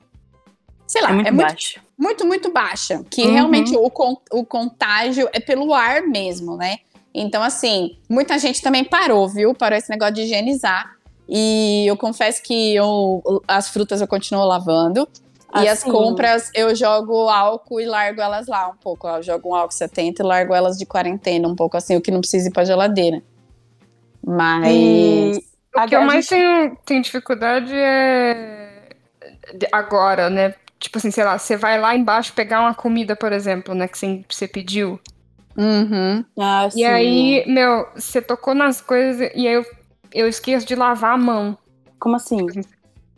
[0.87, 1.79] Sei lá, É muito é muito baixo.
[1.97, 3.03] muito, muito baixa.
[3.09, 3.31] Que Uhum.
[3.33, 3.91] realmente o,
[4.31, 6.77] o contágio é pelo ar mesmo, né?
[7.13, 9.53] Então, assim, muita gente também parou, viu?
[9.53, 10.95] Parou esse negócio de higienizar.
[11.29, 15.07] E eu confesso que eu, as frutas eu continuo lavando.
[15.55, 15.91] E as Assim.
[15.91, 19.07] compras eu jogo álcool e largo elas lá um pouco.
[19.07, 22.09] Eu jogo um álcool 70 e largo elas de quarentena um pouco assim, o que
[22.11, 23.21] não precisa ir pra geladeira.
[24.25, 24.71] Mas.
[24.73, 25.43] E
[25.75, 28.89] O que eu mais gente- tenho, tenho dificuldade é
[29.71, 30.53] agora, né?
[30.79, 33.87] Tipo assim, sei lá, você vai lá embaixo pegar uma comida, por exemplo, né?
[33.87, 33.97] Que
[34.29, 34.99] você, pediu.
[35.57, 36.23] Uhum.
[36.39, 39.65] Ah, E aí, meu, você tocou nas coisas e aí eu,
[40.13, 41.57] eu esqueço de lavar a mão.
[41.99, 42.47] Como assim?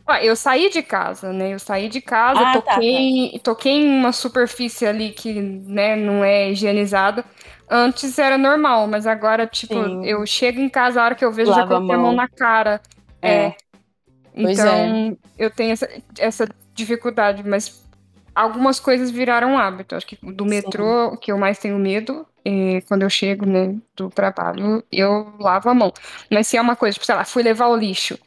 [0.06, 1.54] Ah, eu saí de casa, né?
[1.54, 6.22] Eu saí de casa, Ah, tá, toquei, toquei em uma superfície ali que, né, não
[6.22, 7.24] é higienizada.
[7.70, 10.04] Antes era normal, mas agora, tipo, Sim.
[10.04, 12.12] eu chego em casa, a hora que eu vejo, já Lava a coloquei a mão
[12.12, 12.12] mão.
[12.12, 12.82] na cara.
[13.22, 13.46] É.
[13.46, 13.56] É.
[14.34, 15.88] Então, eu tenho essa,
[16.18, 17.82] essa dificuldade, mas
[18.34, 19.94] algumas coisas viraram hábito.
[19.94, 23.76] Acho que do metrô, o que eu mais tenho medo, é quando eu chego, né,
[23.96, 25.92] do trabalho, eu lavo a mão.
[26.30, 28.18] Mas se é uma coisa, tipo, sei lá, fui levar o lixo.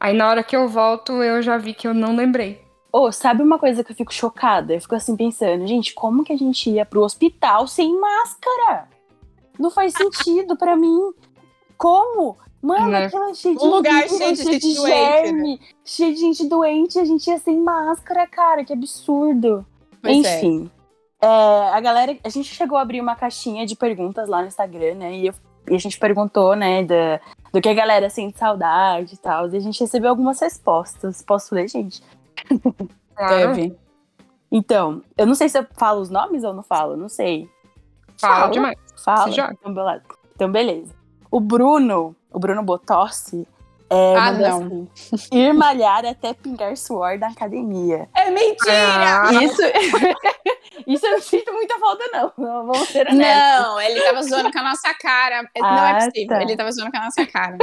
[0.00, 2.64] Aí na hora que eu volto, eu já vi que eu não lembrei.
[2.92, 4.74] Ô, sabe uma coisa que eu fico chocada?
[4.74, 8.88] Eu fico assim pensando, gente, como que a gente ia pro hospital sem máscara?
[9.58, 11.12] Não faz sentido pra mim.
[11.76, 12.36] Como?
[12.62, 13.06] Mano, Né?
[13.06, 17.04] aquela cheia de Um lugar cheio de gente doente, germe, cheio de gente doente, a
[17.04, 19.64] gente ia sem máscara, cara, que absurdo.
[20.02, 20.38] Pois é.
[20.38, 20.70] Enfim,
[21.22, 24.94] é, a galera, a gente chegou a abrir uma caixinha de perguntas lá no Instagram,
[24.96, 25.12] né?
[25.14, 25.34] E, eu-
[25.70, 27.20] e a gente perguntou, né, da,
[27.52, 29.48] do que a galera sente saudade e tal.
[29.48, 31.22] E a gente recebeu algumas respostas.
[31.22, 32.02] Posso ler, gente?
[33.16, 33.76] Deve.
[34.50, 37.48] Então, eu não sei se eu falo os nomes ou não falo, não sei.
[38.18, 38.50] fala Fala.
[38.50, 38.78] demais.
[39.04, 39.30] Fala.
[40.34, 40.92] Então, beleza.
[41.30, 43.46] O Bruno, o Bruno Botossi,
[43.90, 44.88] é, Ah, não.
[45.12, 48.08] assim, ir malhar até pingar suor na academia.
[48.14, 49.22] É mentira!
[49.26, 49.60] Ah, Isso,
[50.86, 52.32] isso eu não sinto muita falta, não.
[52.36, 53.66] Vamos ser honestos.
[53.66, 55.42] Não, ele tava zoando com a nossa cara.
[55.42, 56.28] não Ah, é possível.
[56.28, 56.42] tá.
[56.42, 57.58] Ele tava zoando com a nossa cara.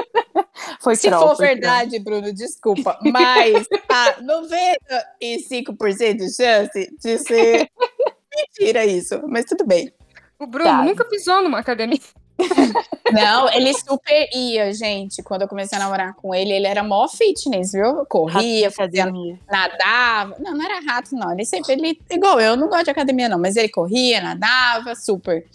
[0.81, 2.99] Foi Se troll, for foi verdade, Bruno, desculpa.
[3.01, 7.69] Mas a 95% de chance de ser
[8.35, 9.21] mentira isso.
[9.27, 9.91] Mas tudo bem.
[10.39, 10.83] O Bruno Tá.
[10.83, 11.99] nunca pisou numa academia.
[13.11, 15.23] Não, ele super ia, gente.
[15.23, 18.05] Quando eu comecei a namorar com ele, ele era mó fitness, viu?
[18.05, 19.05] Corria, fazia
[19.49, 20.35] nadava.
[20.39, 21.31] Não, não era rato, não.
[21.31, 25.45] Ele sempre, ele, igual eu, não gosto de academia, não, mas ele corria, nadava, super.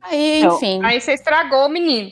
[0.00, 2.10] Aí, Então, enfim, Aí você estragou o menino.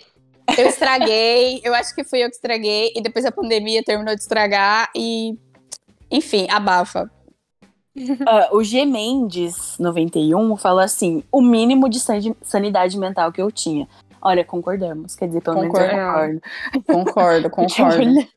[0.59, 1.61] eu estraguei.
[1.62, 2.93] Eu acho que fui eu que estraguei.
[2.95, 4.91] E depois a pandemia terminou de estragar.
[4.95, 5.36] E,
[6.11, 7.11] enfim, abafa.
[8.26, 13.51] Ah, o G Mendes 91 falou assim: o mínimo de san- sanidade mental que eu
[13.51, 13.88] tinha.
[14.22, 15.16] Olha, concordamos.
[15.16, 16.40] Quer dizer, pelo menos eu Concordo.
[16.86, 17.51] Concordo, concordo.
[18.05, 18.28] concordo.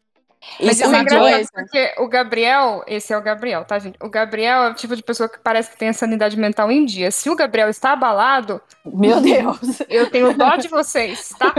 [0.60, 1.50] Mas Isso é é engraçado coisa.
[1.54, 3.98] porque o Gabriel, esse é o Gabriel, tá, gente?
[4.04, 6.84] O Gabriel é o tipo de pessoa que parece que tem a sanidade mental em
[6.86, 7.12] dia.
[7.12, 9.82] Se o Gabriel está abalado, Meu Deus.
[9.90, 11.54] eu tenho dó de vocês, tá?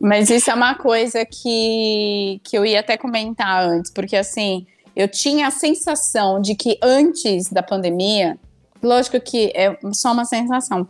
[0.00, 5.08] Mas isso é uma coisa que, que eu ia até comentar antes, porque assim, eu
[5.08, 8.38] tinha a sensação de que antes da pandemia,
[8.82, 10.86] lógico que é só uma sensação,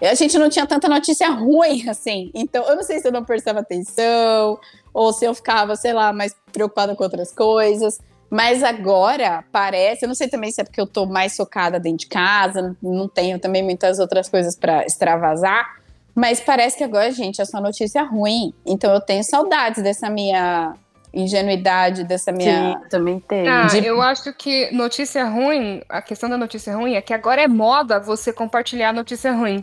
[0.00, 2.30] a gente não tinha tanta notícia ruim assim.
[2.34, 4.58] Então, eu não sei se eu não prestava atenção,
[4.92, 7.98] ou se eu ficava, sei lá, mais preocupada com outras coisas.
[8.30, 11.98] Mas agora parece, eu não sei também se é porque eu tô mais focada dentro
[11.98, 15.76] de casa, não tenho também muitas outras coisas para extravasar.
[16.14, 18.52] Mas parece que agora, gente, é só notícia ruim.
[18.64, 20.74] Então eu tenho saudades dessa minha
[21.14, 22.72] ingenuidade, dessa minha.
[22.82, 23.48] Sim, também tem.
[23.48, 27.42] Ah, De- eu acho que notícia ruim, a questão da notícia ruim é que agora
[27.42, 29.62] é moda você compartilhar notícia ruim.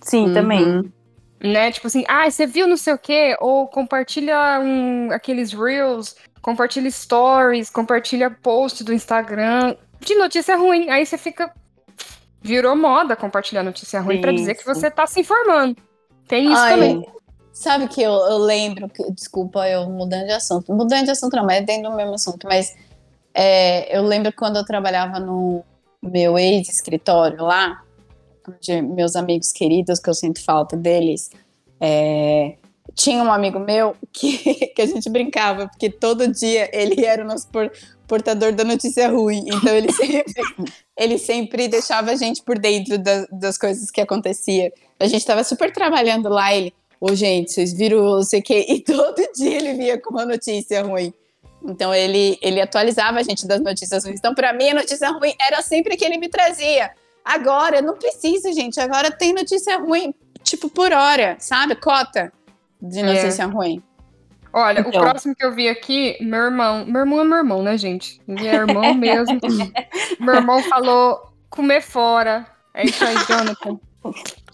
[0.00, 0.62] Sim, também.
[0.64, 0.92] Uhum.
[1.42, 1.70] Né?
[1.70, 3.36] Tipo assim, ah, você viu não sei o quê?
[3.40, 10.88] Ou compartilha um, aqueles reels, compartilha stories, compartilha post do Instagram de notícia ruim.
[10.90, 11.52] Aí você fica.
[12.40, 15.76] Virou moda compartilhar notícia ruim pra Sim, dizer que você tá se informando.
[16.28, 17.06] Tem isso Ai, também.
[17.56, 21.46] Sabe que eu, eu lembro, que, desculpa eu mudando de assunto, mudando de assunto não,
[21.46, 22.76] mas é dentro do mesmo assunto, mas
[23.32, 25.64] é, eu lembro quando eu trabalhava no
[26.02, 27.82] meu ex-escritório lá,
[28.46, 31.30] onde meus amigos queridos, que eu sinto falta deles,
[31.80, 32.56] é,
[32.94, 34.36] tinha um amigo meu que,
[34.66, 37.72] que a gente brincava, porque todo dia ele era o nosso por-
[38.06, 40.24] portador da notícia ruim, então ele sempre,
[40.94, 44.70] ele sempre deixava a gente por dentro da- das coisas que acontecia.
[45.00, 46.74] A gente tava super trabalhando lá, ele,
[47.10, 50.24] ô gente, vocês viram não sei o quê, e todo dia ele vinha com uma
[50.26, 51.12] notícia ruim.
[51.64, 54.18] Então ele, ele atualizava a gente das notícias ruins.
[54.18, 56.90] Então, pra mim, a notícia ruim era sempre que ele me trazia.
[57.24, 58.78] Agora, não precisa, gente.
[58.80, 61.74] Agora tem notícia ruim, tipo, por hora, sabe?
[61.74, 62.32] Cota
[62.80, 63.02] de É.
[63.02, 63.82] notícia ruim.
[64.52, 64.90] Olha, Então.
[64.90, 66.86] o próximo que eu vi aqui, meu irmão.
[66.86, 68.20] Meu irmão é meu irmão, né, gente?
[68.28, 69.38] Ele é irmão mesmo.
[70.20, 72.46] meu irmão falou comer fora.
[72.72, 73.78] É isso aí, Jonathan.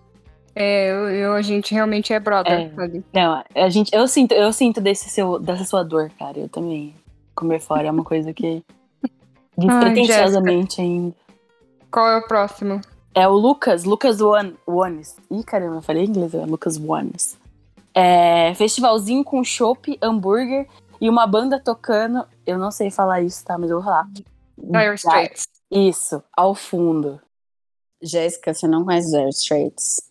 [0.54, 2.70] É, eu, eu- a gente realmente é brother.
[2.76, 3.02] É.
[3.12, 6.38] Não, a gente, eu sinto, eu sinto desse seu, dessa sua dor, cara.
[6.38, 6.94] Eu também.
[7.34, 8.62] Comer fora é uma coisa que.
[9.56, 11.14] Despretensiosamente ainda.
[11.90, 12.80] Qual é o próximo?
[13.14, 15.16] É o Lucas, Lucas One, Ones.
[15.30, 17.38] Ih, caramba, eu falei inglês, é Lucas Ones.
[17.94, 20.66] É, festivalzinho com chopp, hambúrguer
[21.00, 22.24] e uma banda tocando.
[22.46, 23.58] Eu não sei falar isso, tá?
[23.58, 24.08] Mas eu vou falar.
[24.56, 25.44] Dire Straits.
[25.70, 27.20] Isso, ao fundo.
[28.02, 30.10] Jéssica, você não conhece Dire Straits?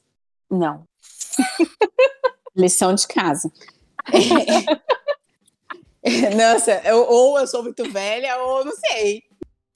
[0.51, 0.85] Não.
[2.55, 3.51] Lição de casa.
[6.35, 9.23] Nossa, eu- ou eu sou muito velha, ou eu não sei.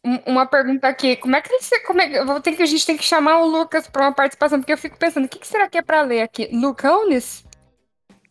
[0.04, 2.86] Um- Uma pergunta aqui, como é que você, como é vou ter que a gente
[2.86, 5.48] tem que chamar o Lucas para uma participação, porque eu fico pensando, o que, que
[5.48, 6.48] será que é para ler aqui?
[6.52, 7.44] Lucanes?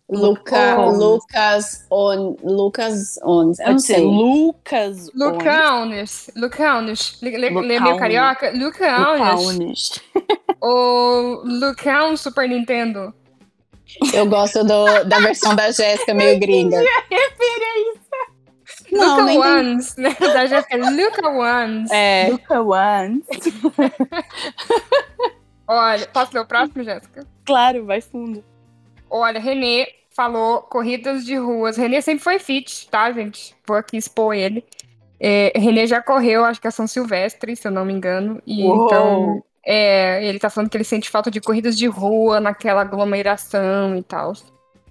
[0.09, 0.99] Luca, Ons.
[0.99, 3.59] Lucas On, Lucas Ons.
[3.59, 4.05] Eu não Pode ser sei.
[4.05, 5.11] Lucas.
[5.15, 7.99] Lucaunes, Lucaunes, lê, lê, lê meio Lucaunes.
[8.01, 8.51] carioca?
[8.53, 10.01] Lucaunes, Lucaunes.
[10.61, 13.15] ou Lucaun Super Nintendo?
[14.13, 16.79] Eu gosto do- da versão da Jéssica meio gringa.
[18.93, 20.15] Não, Luca Ones, né?
[20.21, 21.91] Da Jéssica, Luca Ones.
[21.91, 23.25] É, Luca One.
[25.67, 27.27] Olha, posso ler o próximo, Jéssica?
[27.47, 28.45] Claro, vai fundo.
[29.17, 31.77] Olha, Renê falou corridas de ruas.
[31.77, 33.55] Renê sempre foi fit, tá, gente?
[33.65, 34.65] Vou aqui expor ele.
[35.21, 38.43] É, Renê já correu, acho que a São Silvestre, se eu não me engano.
[38.45, 38.87] E Uou.
[38.87, 43.97] então, é, ele tá falando que ele sente falta de corridas de rua, naquela aglomeração
[43.97, 44.33] e tal.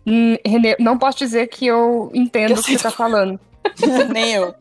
[0.08, 3.38] Hum, Renê, não posso dizer que eu entendo Eu o que você tá falando.
[4.10, 4.56] nem eu.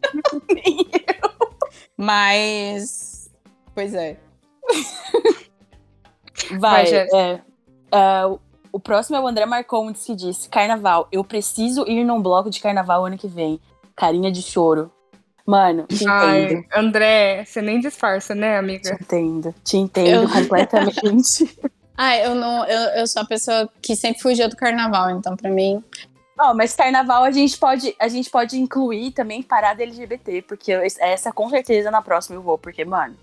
[1.96, 3.30] Mas.
[3.76, 4.16] Pois é.
[6.58, 7.40] Vai, Vai, é.
[7.92, 8.36] Ah,
[8.72, 12.60] o- próximo é o André Marcondes que disse: Carnaval, eu preciso ir num bloco de
[12.60, 13.60] carnaval ano que vem.
[13.94, 14.90] Carinha de choro.
[15.46, 16.64] Mano, te Ai, entendo.
[16.74, 18.98] André, você nem disfarça, né, Te amiga?
[19.00, 19.54] entendo.
[19.64, 21.58] Te entendo Eu- completamente.
[21.94, 22.64] Ah, eu não.
[22.64, 25.84] Eu, eu sou a pessoa que sempre fugia do carnaval, então pra mim.
[26.40, 30.80] Ó, mas carnaval a gente pode, a gente pode incluir também parada LGBT, porque eu-
[31.00, 33.14] essa com certeza na próxima eu vou, porque, mano,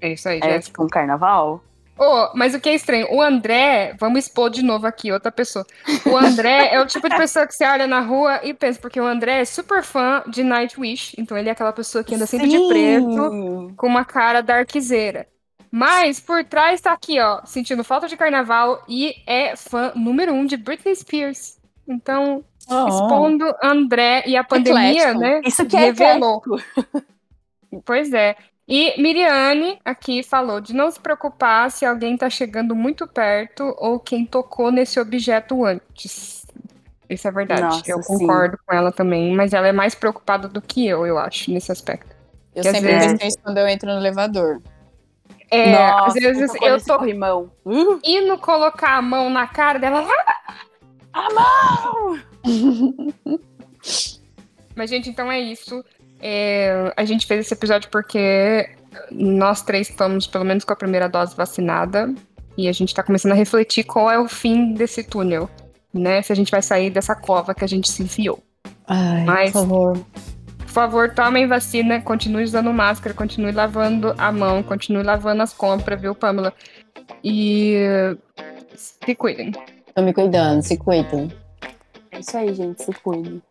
[0.00, 0.62] É isso aí, é Jéssica.
[0.72, 1.62] tipo um carnaval.
[2.00, 5.66] Ô, mas o que é estranho, o André, vamos expor de novo aqui outra pessoa.
[6.10, 8.98] O André é o tipo de pessoa que você olha na rua e pensa, porque
[8.98, 12.48] o André é super fã de Nightwish, então ele é aquela pessoa que anda sempre
[12.48, 12.68] de Sim.
[12.68, 15.26] preto, com uma cara darkzeira.
[15.70, 20.46] Mas por trás tá aqui, ó, sentindo falta de carnaval e é fã número um
[20.46, 21.58] de Britney Spears.
[21.86, 22.42] Então,
[22.88, 25.20] expondo André e a pandemia, Eclético.
[25.20, 25.40] né?
[25.44, 26.38] Isso que é revelou.
[26.38, 27.04] eclético.
[27.84, 28.36] Pois é.
[28.70, 33.98] E Miriane aqui falou de não se preocupar se alguém tá chegando muito perto ou
[33.98, 36.46] quem tocou nesse objeto antes.
[37.08, 37.62] Isso é verdade.
[37.62, 38.16] Nossa, eu sim.
[38.16, 41.72] concordo com ela também, mas ela é mais preocupada do que eu, eu acho, nesse
[41.72, 42.14] aspecto.
[42.54, 44.62] Eu sempre penso isso quando eu entro no elevador.
[45.50, 47.50] É, Nossa, às vezes eu tô corrimão.
[47.66, 50.06] Uh, indo colocar a mão na cara dela.
[51.12, 52.20] a mão!
[54.76, 55.84] Mas, gente, então é isso.
[56.20, 58.68] É, a gente fez esse episódio porque
[59.10, 62.12] nós três estamos, pelo menos, com a primeira dose vacinada.
[62.56, 65.48] E a gente tá começando a refletir qual é o fim desse túnel,
[65.94, 66.20] né?
[66.20, 68.42] Se a gente vai sair dessa cova que a gente se enfiou.
[68.86, 70.06] Ai, Mas- por favor.
[70.58, 76.00] Por favor, tomem vacina, continue usando máscara, continue lavando a mão, continue lavando as compras,
[76.00, 76.52] viu, Pamela?
[77.24, 77.76] E
[78.76, 79.50] se cuidem.
[79.94, 81.28] Tô me cuidando, se cuidem.
[82.12, 82.84] É isso aí, gente.
[82.84, 83.42] Se cuide.